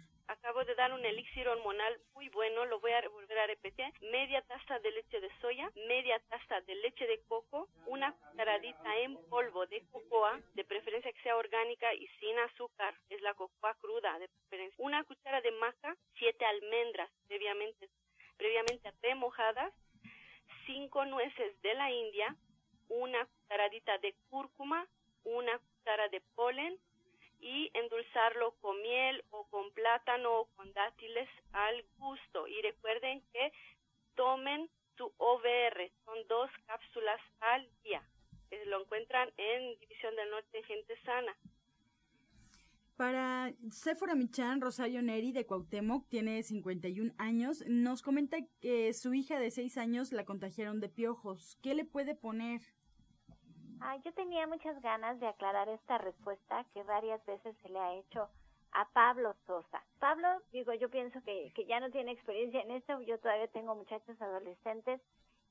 Acabo 0.52 0.66
de 0.66 0.76
dar 0.76 0.92
un 0.92 1.06
elixir 1.06 1.48
hormonal 1.48 1.98
muy 2.14 2.28
bueno, 2.28 2.66
lo 2.66 2.82
voy 2.82 2.92
a 2.92 3.08
volver 3.08 3.40
a 3.40 3.48
repetir, 3.48 3.86
media 4.02 4.42
taza 4.42 4.80
de 4.80 4.92
leche 4.92 5.22
de 5.22 5.32
soya, 5.40 5.72
media 5.88 6.20
taza 6.28 6.60
de 6.68 6.76
leche 6.76 7.08
de 7.08 7.22
coco, 7.30 7.70
una 7.86 8.12
cucharadita 8.12 8.98
en 8.98 9.16
polvo 9.30 9.66
de 9.68 9.82
cocoa, 9.94 10.42
de 10.54 10.66
preferencia 10.66 11.10
que 11.14 11.22
sea 11.22 11.38
orgánica 11.38 11.94
y 11.94 12.06
sin 12.20 12.38
azúcar, 12.40 12.94
es 13.10 13.22
la 13.22 13.34
cocoa 13.34 13.74
cruda 13.76 14.20
de 14.20 14.28
preferencia, 14.28 14.76
una 14.84 15.06
cuchara 15.06 15.40
de 15.40 15.52
maca, 15.52 15.96
siete 16.20 16.44
almendras 16.44 17.10
previamente, 17.30 17.88
previamente 18.36 18.92
remojadas, 19.02 19.74
cinco 20.66 21.06
nueces 21.06 21.62
de 21.62 21.74
la 21.76 21.90
India, 21.92 22.36
una 22.90 23.26
cucharadita 23.26 23.98
de 24.00 24.14
cúrcuma, 24.30 24.86
una 25.24 25.58
cuchara 25.60 26.10
de 26.10 26.20
polen, 26.36 26.78
y 27.42 27.72
endulzarlo 27.74 28.52
con 28.62 28.82
miel 28.82 29.24
o 29.32 29.46
con 29.50 29.72
plátano 29.72 30.32
o 30.42 30.46
con 30.56 30.72
dátiles 30.74 31.28
al 31.52 31.84
gusto. 31.98 32.48
Y 32.48 32.62
recuerden 32.62 33.22
que 33.34 33.52
tomen 34.16 34.70
su 34.98 35.12
OVR, 35.18 35.92
son 36.06 36.18
dos 36.28 36.50
cápsulas 36.68 37.20
al 37.40 37.68
día. 37.84 38.04
Eh, 38.52 38.66
lo 38.68 38.82
encuentran 38.82 39.30
en 39.38 39.80
División 39.80 40.16
del 40.16 40.30
Norte 40.30 40.64
Gente 40.64 40.96
Sana. 41.04 41.36
Para 42.98 43.52
Sephora 43.72 44.14
Michan, 44.14 44.62
Rosario 44.62 45.02
Neri 45.02 45.32
de 45.32 45.48
Cuauhtémoc 45.48 46.08
tiene 46.08 46.44
51 46.44 47.14
años. 47.18 47.64
Nos 47.66 48.04
comenta 48.04 48.38
que 48.60 48.94
su 48.94 49.16
hija 49.16 49.40
de 49.40 49.50
6 49.50 49.78
años 49.80 50.12
la 50.12 50.24
contagiaron 50.24 50.80
de 50.80 50.90
piojos. 50.90 51.58
¿Qué 51.64 51.74
le 51.74 51.84
puede 51.84 52.14
poner? 52.14 52.62
Ah, 53.84 53.98
yo 54.06 54.14
tenía 54.14 54.46
muchas 54.46 54.80
ganas 54.84 55.20
de 55.20 55.28
aclarar 55.28 55.68
esta 55.68 55.98
respuesta 55.98 56.64
que 56.74 56.84
varias 56.84 57.26
veces 57.26 57.56
se 57.64 57.70
le 57.70 57.80
ha 57.80 57.96
hecho 57.96 58.30
a 58.74 58.88
Pablo 58.94 59.36
Sosa. 59.48 59.84
Pablo, 60.00 60.28
digo, 60.52 60.72
yo 60.74 60.90
pienso 60.90 61.20
que, 61.24 61.52
que 61.56 61.66
ya 61.66 61.80
no 61.80 61.90
tiene 61.90 62.12
experiencia 62.12 62.62
en 62.62 62.72
esto, 62.72 63.02
yo 63.02 63.20
todavía 63.20 63.48
tengo 63.48 63.76
muchachos 63.76 64.22
adolescentes 64.22 65.02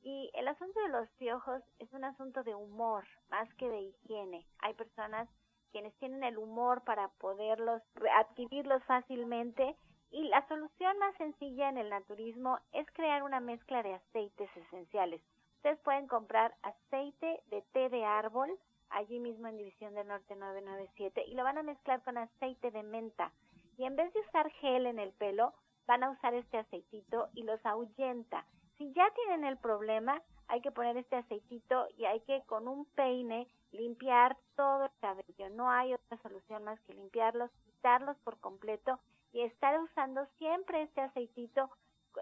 y 0.02 0.30
el 0.34 0.46
asunto 0.46 0.80
de 0.80 0.88
los 0.90 1.08
piojos 1.18 1.60
es 1.80 1.92
un 1.92 2.04
asunto 2.04 2.44
de 2.44 2.54
humor 2.54 3.04
más 3.30 3.52
que 3.54 3.68
de 3.68 3.80
higiene. 3.80 4.46
Hay 4.60 4.74
personas 4.74 5.28
quienes 5.72 5.92
tienen 5.98 6.22
el 6.22 6.38
humor 6.38 6.84
para 6.84 7.08
poderlos 7.18 7.82
adquirirlos 8.16 8.82
fácilmente 8.84 9.76
y 10.12 10.28
la 10.28 10.46
solución 10.46 10.96
más 10.98 11.16
sencilla 11.16 11.68
en 11.68 11.78
el 11.78 11.90
naturismo 11.90 12.58
es 12.72 12.86
crear 12.92 13.24
una 13.24 13.40
mezcla 13.40 13.82
de 13.82 13.94
aceites 13.94 14.50
esenciales. 14.56 15.20
Ustedes 15.60 15.78
pueden 15.80 16.06
comprar 16.06 16.54
aceite 16.62 17.42
de 17.50 17.60
té 17.74 17.90
de 17.90 18.02
árbol 18.02 18.48
allí 18.88 19.20
mismo 19.20 19.46
en 19.46 19.58
División 19.58 19.92
del 19.92 20.08
Norte 20.08 20.34
997 20.34 21.22
y 21.26 21.34
lo 21.34 21.44
van 21.44 21.58
a 21.58 21.62
mezclar 21.62 22.02
con 22.02 22.16
aceite 22.16 22.70
de 22.70 22.82
menta. 22.82 23.30
Y 23.76 23.84
en 23.84 23.94
vez 23.94 24.10
de 24.14 24.20
usar 24.20 24.50
gel 24.52 24.86
en 24.86 24.98
el 24.98 25.12
pelo, 25.12 25.52
van 25.86 26.02
a 26.02 26.12
usar 26.12 26.32
este 26.32 26.56
aceitito 26.56 27.28
y 27.34 27.42
los 27.42 27.60
ahuyenta. 27.66 28.46
Si 28.78 28.90
ya 28.94 29.06
tienen 29.10 29.44
el 29.44 29.58
problema, 29.58 30.22
hay 30.48 30.62
que 30.62 30.70
poner 30.70 30.96
este 30.96 31.16
aceitito 31.16 31.88
y 31.98 32.06
hay 32.06 32.20
que 32.20 32.40
con 32.46 32.66
un 32.66 32.86
peine 32.94 33.46
limpiar 33.72 34.38
todo 34.56 34.86
el 34.86 34.98
cabello. 35.02 35.50
No 35.50 35.70
hay 35.70 35.92
otra 35.92 36.16
solución 36.22 36.64
más 36.64 36.80
que 36.86 36.94
limpiarlos, 36.94 37.50
quitarlos 37.66 38.16
por 38.24 38.40
completo 38.40 38.98
y 39.34 39.42
estar 39.42 39.78
usando 39.78 40.24
siempre 40.38 40.80
este 40.84 41.02
aceitito 41.02 41.68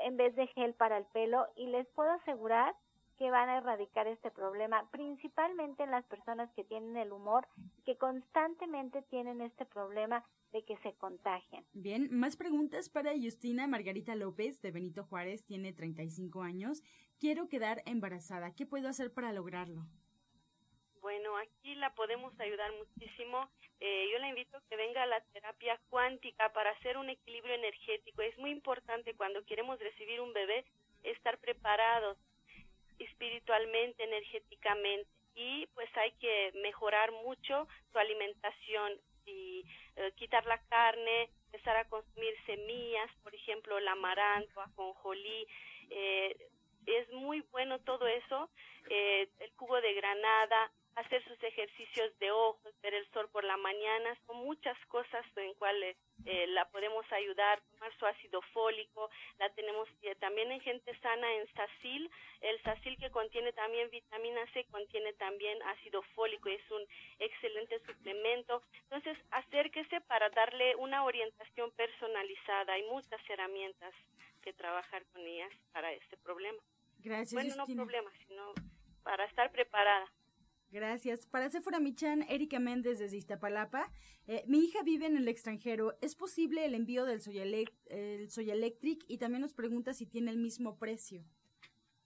en 0.03 0.17
vez 0.17 0.35
de 0.35 0.49
gel 0.49 0.75
para 0.75 0.99
el 0.99 1.05
pelo 1.05 1.47
y 1.55 1.69
les 1.69 1.87
puedo 1.91 2.11
asegurar 2.11 2.75
que 3.19 3.31
van 3.31 3.49
a 3.49 3.59
erradicar 3.59 4.07
este 4.07 4.31
problema, 4.31 4.89
principalmente 4.91 5.83
en 5.83 5.91
las 5.91 6.05
personas 6.07 6.51
que 6.55 6.65
tienen 6.65 6.97
el 6.97 7.13
humor, 7.13 7.47
que 7.85 7.97
constantemente 7.97 9.03
tienen 9.03 9.41
este 9.41 9.67
problema 9.67 10.25
de 10.53 10.65
que 10.65 10.77
se 10.79 10.95
contagian. 10.95 11.65
Bien, 11.73 12.09
más 12.11 12.37
preguntas 12.37 12.89
para 12.89 13.13
Justina 13.13 13.67
Margarita 13.67 14.15
López 14.15 14.63
de 14.63 14.71
Benito 14.71 15.05
Juárez, 15.05 15.45
tiene 15.45 15.73
35 15.73 16.43
años. 16.43 16.83
Quiero 17.19 17.49
quedar 17.49 17.83
embarazada. 17.85 18.55
¿Qué 18.55 18.65
puedo 18.65 18.89
hacer 18.89 19.13
para 19.13 19.33
lograrlo? 19.33 19.83
Bueno, 21.01 21.37
aquí 21.37 21.75
la 21.75 21.95
podemos 21.95 22.39
ayudar 22.41 22.71
muchísimo. 22.73 23.49
Eh, 23.81 24.09
yo 24.13 24.19
la 24.19 24.29
invito 24.29 24.57
a 24.57 24.63
que 24.69 24.77
venga 24.77 25.03
a 25.03 25.07
la 25.07 25.21
terapia 25.33 25.81
cuántica 25.91 26.53
para 26.53 26.71
hacer 26.71 26.97
un 26.97 27.09
equilibrio 27.11 27.55
energético. 27.55 28.23
Es 28.23 28.37
muy 28.39 28.51
importante 28.51 29.15
cuando 29.15 29.45
queremos 29.45 29.79
recibir 29.79 30.21
un 30.21 30.33
bebé 30.33 30.65
estar 31.03 31.39
preparados 31.39 32.19
espiritualmente, 32.99 34.05
energéticamente. 34.05 35.09
Y 35.35 35.67
pues 35.69 35.89
hay 35.97 36.13
que 36.13 36.53
mejorar 36.63 37.13
mucho 37.13 37.69
su 37.93 37.99
alimentación. 37.99 38.93
Y 39.27 39.65
eh, 39.97 40.13
quitar 40.17 40.47
la 40.47 40.59
carne, 40.69 41.29
empezar 41.53 41.77
a 41.77 41.89
consumir 41.89 42.35
semillas, 42.47 43.11
por 43.23 43.35
ejemplo, 43.35 43.77
el 43.77 43.87
amaranto, 43.87 44.61
ajonjolí, 44.61 45.47
eh, 45.91 46.37
es 46.87 47.11
muy 47.13 47.41
bueno 47.53 47.79
todo 47.81 48.07
eso, 48.07 48.51
eh, 48.89 49.29
el 49.41 49.51
jugo 49.57 49.81
de 49.81 49.93
granada, 49.95 50.73
hacer 50.99 51.23
sus 51.25 51.43
ejercicios 51.43 52.19
de 52.19 52.31
ojos, 52.31 52.75
ver 52.83 52.95
el 52.95 53.09
sol 53.11 53.29
por 53.31 53.45
la 53.45 53.57
mañana, 53.57 54.17
son 54.27 54.39
muchas 54.39 54.77
cosas 54.87 55.25
en 55.37 55.55
cuales 55.55 55.97
eh, 56.25 56.47
la 56.49 56.69
podemos 56.71 57.05
ayudar, 57.13 57.63
tomar 57.71 57.97
su 57.99 58.07
ácido 58.07 58.43
fólico, 58.53 59.09
la 59.39 59.49
tenemos 59.51 59.89
eh, 60.03 60.17
también 60.17 60.51
en 60.51 60.61
gente 60.61 60.99
sana 60.99 61.33
en 61.35 61.47
sacil, 61.55 62.11
el 62.41 62.61
sacil 62.63 62.99
que 62.99 63.11
contiene 63.11 63.53
también 63.53 63.89
vitamina 63.91 64.41
C, 64.53 64.65
contiene 64.71 65.13
también 65.15 65.63
ácido 65.63 66.03
fólico, 66.15 66.49
es 66.49 66.71
un 66.71 66.83
excelente 67.21 67.79
suplemento, 67.87 68.63
entonces 68.83 69.17
acérquese 69.31 70.01
para 70.03 70.29
darle 70.31 70.75
una 70.77 71.05
orientación 71.05 71.71
personalizada, 71.73 72.73
hay 72.73 72.83
muchas 72.85 73.21
herramientas 73.31 73.95
que 74.43 74.53
trabajar 74.53 75.05
con 75.13 75.25
ellas 75.25 75.53
para 75.73 75.93
este 75.93 76.17
problema. 76.17 76.59
Gracias. 76.99 77.33
Bueno, 77.33 77.55
no 77.55 77.67
problema, 77.67 78.11
sino 78.27 78.53
para 79.05 79.25
estar 79.27 79.53
preparada. 79.53 80.11
Gracias. 80.71 81.27
Para 81.27 81.49
Sephora 81.49 81.81
Michan, 81.81 82.23
Erika 82.29 82.59
Méndez 82.59 82.99
desde 82.99 83.17
Iztapalapa. 83.17 83.91
Eh, 84.27 84.45
mi 84.47 84.59
hija 84.59 84.83
vive 84.83 85.07
en 85.07 85.17
el 85.17 85.29
extranjero. 85.29 85.97
¿Es 86.03 86.15
posible 86.15 86.65
el 86.65 86.75
envío 86.75 87.07
del 87.07 87.23
Soya, 87.23 87.43
el 87.43 88.31
Soya 88.31 88.53
Electric? 88.53 89.03
Y 89.09 89.19
también 89.19 89.41
nos 89.41 89.55
pregunta 89.55 89.95
si 89.95 90.05
tiene 90.07 90.31
el 90.31 90.37
mismo 90.37 90.77
precio. 90.77 91.25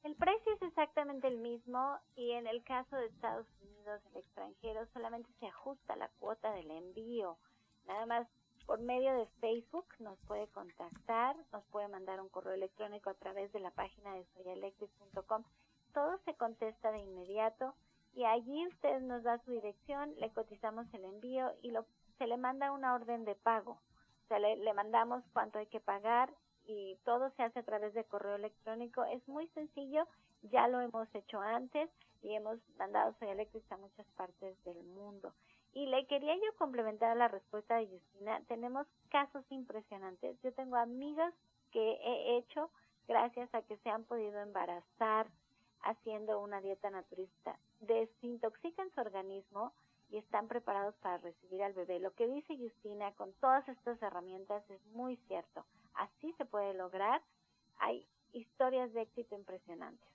El 0.05 0.16
precio 0.16 0.53
es 0.55 0.62
exactamente 0.62 1.29
el 1.29 1.38
mismo 1.38 1.96
y 2.16 2.33
en 2.33 2.48
el 2.48 2.64
caso 2.64 2.96
de 2.96 3.07
Estados 3.07 3.46
Unidos, 3.61 4.01
el 4.11 4.16
extranjero, 4.16 4.87
solamente 4.92 5.31
se 5.38 5.46
ajusta 5.46 5.94
la 5.94 6.09
cuota 6.18 6.53
del 6.53 6.70
envío. 6.70 7.38
Nada 7.87 8.07
más 8.07 8.29
por 8.66 8.81
medio 8.81 9.14
de 9.16 9.27
Facebook 9.40 9.87
nos 9.98 10.18
puede 10.20 10.48
contactar, 10.48 11.37
nos 11.53 11.64
puede 11.66 11.88
mandar 11.88 12.20
un 12.20 12.29
correo 12.29 12.55
electrónico 12.55 13.11
a 13.11 13.14
través 13.14 13.53
de 13.53 13.61
la 13.61 13.70
página 13.70 14.14
de 14.14 14.25
soyaelectric.com. 14.35 15.44
Todo 15.94 16.18
se 16.25 16.35
contesta 16.35 16.90
de 16.90 16.98
inmediato 17.01 17.75
y 18.14 18.25
allí 18.25 18.66
usted 18.66 19.01
nos 19.01 19.22
da 19.22 19.38
su 19.38 19.53
dirección, 19.53 20.14
le 20.18 20.31
cotizamos 20.31 20.87
el 20.92 21.05
envío 21.05 21.53
y 21.62 21.70
lo, 21.70 21.87
se 22.18 22.27
le 22.27 22.37
manda 22.37 22.72
una 22.72 22.94
orden 22.94 23.25
de 23.25 23.35
pago. 23.35 23.72
O 23.72 24.29
sea, 24.29 24.38
le, 24.38 24.72
mandamos 24.75 25.25
cuánto 25.33 25.59
hay 25.59 25.66
que 25.66 25.81
pagar 25.81 26.33
y 26.64 26.96
todo 27.05 27.31
se 27.31 27.42
hace 27.42 27.59
a 27.59 27.64
través 27.64 27.94
de 27.94 28.05
correo 28.05 28.37
electrónico. 28.37 29.05
Es 29.05 29.27
muy 29.29 29.48
sencillo 29.48 30.07
Ya 30.42 30.68
lo 30.68 30.81
hemos 30.81 31.12
hecho 31.14 31.40
antes 31.40 31.88
y 32.22 32.35
hemos 32.35 32.59
mandado 32.77 33.14
soya 33.18 33.33
eléctrica 33.33 33.75
a 33.75 33.79
muchas 33.79 34.07
partes 34.16 34.62
del 34.64 34.83
mundo. 34.85 35.33
Y 35.72 35.87
le 35.87 36.07
quería 36.07 36.35
yo 36.35 36.57
complementar 36.59 37.11
a 37.11 37.14
la 37.14 37.29
respuesta 37.29 37.77
de 37.77 37.87
Justina. 37.87 38.40
Tenemos 38.46 38.87
casos 39.09 39.44
impresionantes. 39.51 40.40
Yo 40.42 40.53
tengo 40.53 40.77
amigas 40.77 41.33
que 41.70 41.81
he 41.81 42.37
hecho 42.38 42.70
gracias 43.09 43.53
a 43.55 43.62
que 43.62 43.77
se 43.79 43.88
han 43.88 44.05
podido 44.05 44.40
embarazar 44.40 45.27
haciendo 45.83 46.40
una 46.40 46.61
dieta 46.61 46.90
naturista. 46.90 47.59
Desintoxican 47.82 48.90
su 48.92 49.00
organismo 49.00 49.72
y 50.08 50.18
están 50.18 50.46
preparados 50.46 50.94
para 50.96 51.18
recibir 51.18 51.62
al 51.62 51.72
bebé. 51.72 51.98
Lo 51.98 52.14
que 52.14 52.28
dice 52.28 52.56
Justina 52.56 53.12
con 53.14 53.32
todas 53.34 53.68
estas 53.68 54.00
herramientas 54.02 54.62
es 54.70 54.84
muy 54.86 55.16
cierto. 55.28 55.64
Así 55.94 56.32
se 56.34 56.44
puede 56.44 56.74
lograr. 56.74 57.22
Hay 57.78 58.06
historias 58.32 58.92
de 58.92 59.02
éxito 59.02 59.34
impresionantes. 59.34 60.08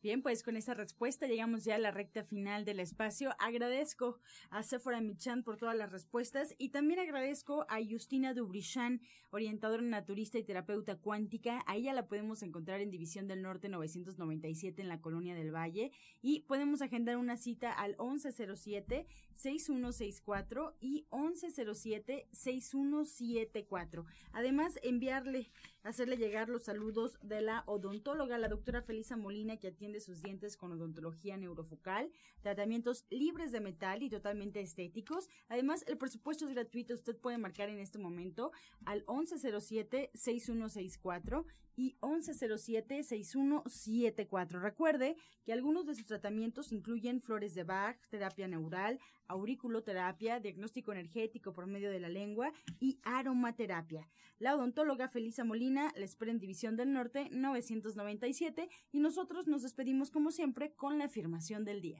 Bien, 0.00 0.22
pues 0.22 0.44
con 0.44 0.56
esta 0.56 0.74
respuesta 0.74 1.26
llegamos 1.26 1.64
ya 1.64 1.74
a 1.74 1.78
la 1.78 1.90
recta 1.90 2.22
final 2.22 2.64
del 2.64 2.78
espacio. 2.78 3.34
Agradezco 3.40 4.20
a 4.48 4.62
Sephora 4.62 5.00
Michan 5.00 5.42
por 5.42 5.56
todas 5.56 5.74
las 5.74 5.90
respuestas 5.90 6.54
y 6.56 6.68
también 6.68 7.00
agradezco 7.00 7.66
a 7.68 7.78
Justina 7.84 8.32
Dubrichan, 8.32 9.00
orientadora 9.30 9.82
naturista 9.82 10.38
y 10.38 10.44
terapeuta 10.44 11.00
cuántica. 11.00 11.64
A 11.66 11.74
ella 11.74 11.92
la 11.94 12.06
podemos 12.06 12.44
encontrar 12.44 12.80
en 12.80 12.92
División 12.92 13.26
del 13.26 13.42
Norte 13.42 13.68
997 13.68 14.80
en 14.80 14.88
la 14.88 15.00
Colonia 15.00 15.34
del 15.34 15.52
Valle 15.52 15.90
y 16.22 16.42
podemos 16.42 16.80
agendar 16.80 17.16
una 17.16 17.36
cita 17.36 17.72
al 17.72 17.96
1107-6164 17.96 20.74
y 20.80 21.08
1107-6174. 21.10 24.04
Además, 24.30 24.78
enviarle, 24.84 25.50
hacerle 25.88 26.18
llegar 26.18 26.50
los 26.50 26.64
saludos 26.64 27.16
de 27.22 27.40
la 27.40 27.64
odontóloga, 27.66 28.36
la 28.36 28.48
doctora 28.48 28.82
Felisa 28.82 29.16
Molina, 29.16 29.56
que 29.56 29.68
atiende 29.68 29.96
de 29.98 30.04
sus 30.04 30.20
dientes 30.22 30.58
con 30.58 30.72
odontología 30.72 31.38
neurofocal, 31.38 32.12
tratamientos 32.42 33.06
libres 33.08 33.52
de 33.52 33.60
metal 33.60 34.02
y 34.02 34.10
totalmente 34.10 34.60
estéticos. 34.60 35.30
Además, 35.48 35.86
el 35.88 35.96
presupuesto 35.96 36.46
es 36.46 36.52
gratuito. 36.52 36.92
Usted 36.92 37.16
puede 37.16 37.38
marcar 37.38 37.70
en 37.70 37.78
este 37.78 37.98
momento 37.98 38.52
al 38.84 39.06
1107-6164 39.06 41.46
y 41.78 41.96
1107-6174. 42.00 44.60
Recuerde 44.60 45.16
que 45.44 45.52
algunos 45.52 45.86
de 45.86 45.94
sus 45.94 46.06
tratamientos 46.06 46.72
incluyen 46.72 47.22
flores 47.22 47.54
de 47.54 47.62
Bach, 47.62 47.96
terapia 48.10 48.48
neural, 48.48 48.98
auriculoterapia, 49.28 50.40
diagnóstico 50.40 50.90
energético 50.90 51.52
por 51.52 51.68
medio 51.68 51.92
de 51.92 52.00
la 52.00 52.08
lengua 52.08 52.52
y 52.80 52.98
aromaterapia. 53.04 54.08
La 54.40 54.56
odontóloga 54.56 55.08
Felisa 55.08 55.44
Molina 55.44 55.77
la 55.94 56.04
espera 56.04 56.30
en 56.30 56.38
División 56.38 56.76
del 56.76 56.92
Norte 56.92 57.28
997 57.30 58.68
y 58.92 59.00
nosotros 59.00 59.46
nos 59.46 59.62
despedimos 59.62 60.10
como 60.10 60.30
siempre 60.30 60.74
con 60.74 60.98
la 60.98 61.06
afirmación 61.06 61.64
del 61.64 61.80
día. 61.80 61.98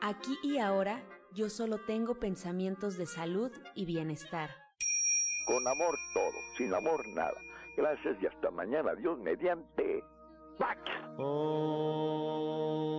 Aquí 0.00 0.36
y 0.42 0.58
ahora 0.58 1.02
yo 1.32 1.48
solo 1.48 1.78
tengo 1.86 2.18
pensamientos 2.18 2.98
de 2.98 3.06
salud 3.06 3.52
y 3.74 3.84
bienestar. 3.86 4.50
Con 5.46 5.66
amor 5.66 5.96
todo, 6.12 6.38
sin 6.56 6.74
amor 6.74 7.06
nada. 7.08 7.40
Gracias 7.76 8.16
y 8.20 8.26
hasta 8.26 8.50
mañana. 8.50 8.94
Dios 8.94 9.18
mediante. 9.20 10.04
¡Pax! 10.58 10.80
Oh. 11.18 12.91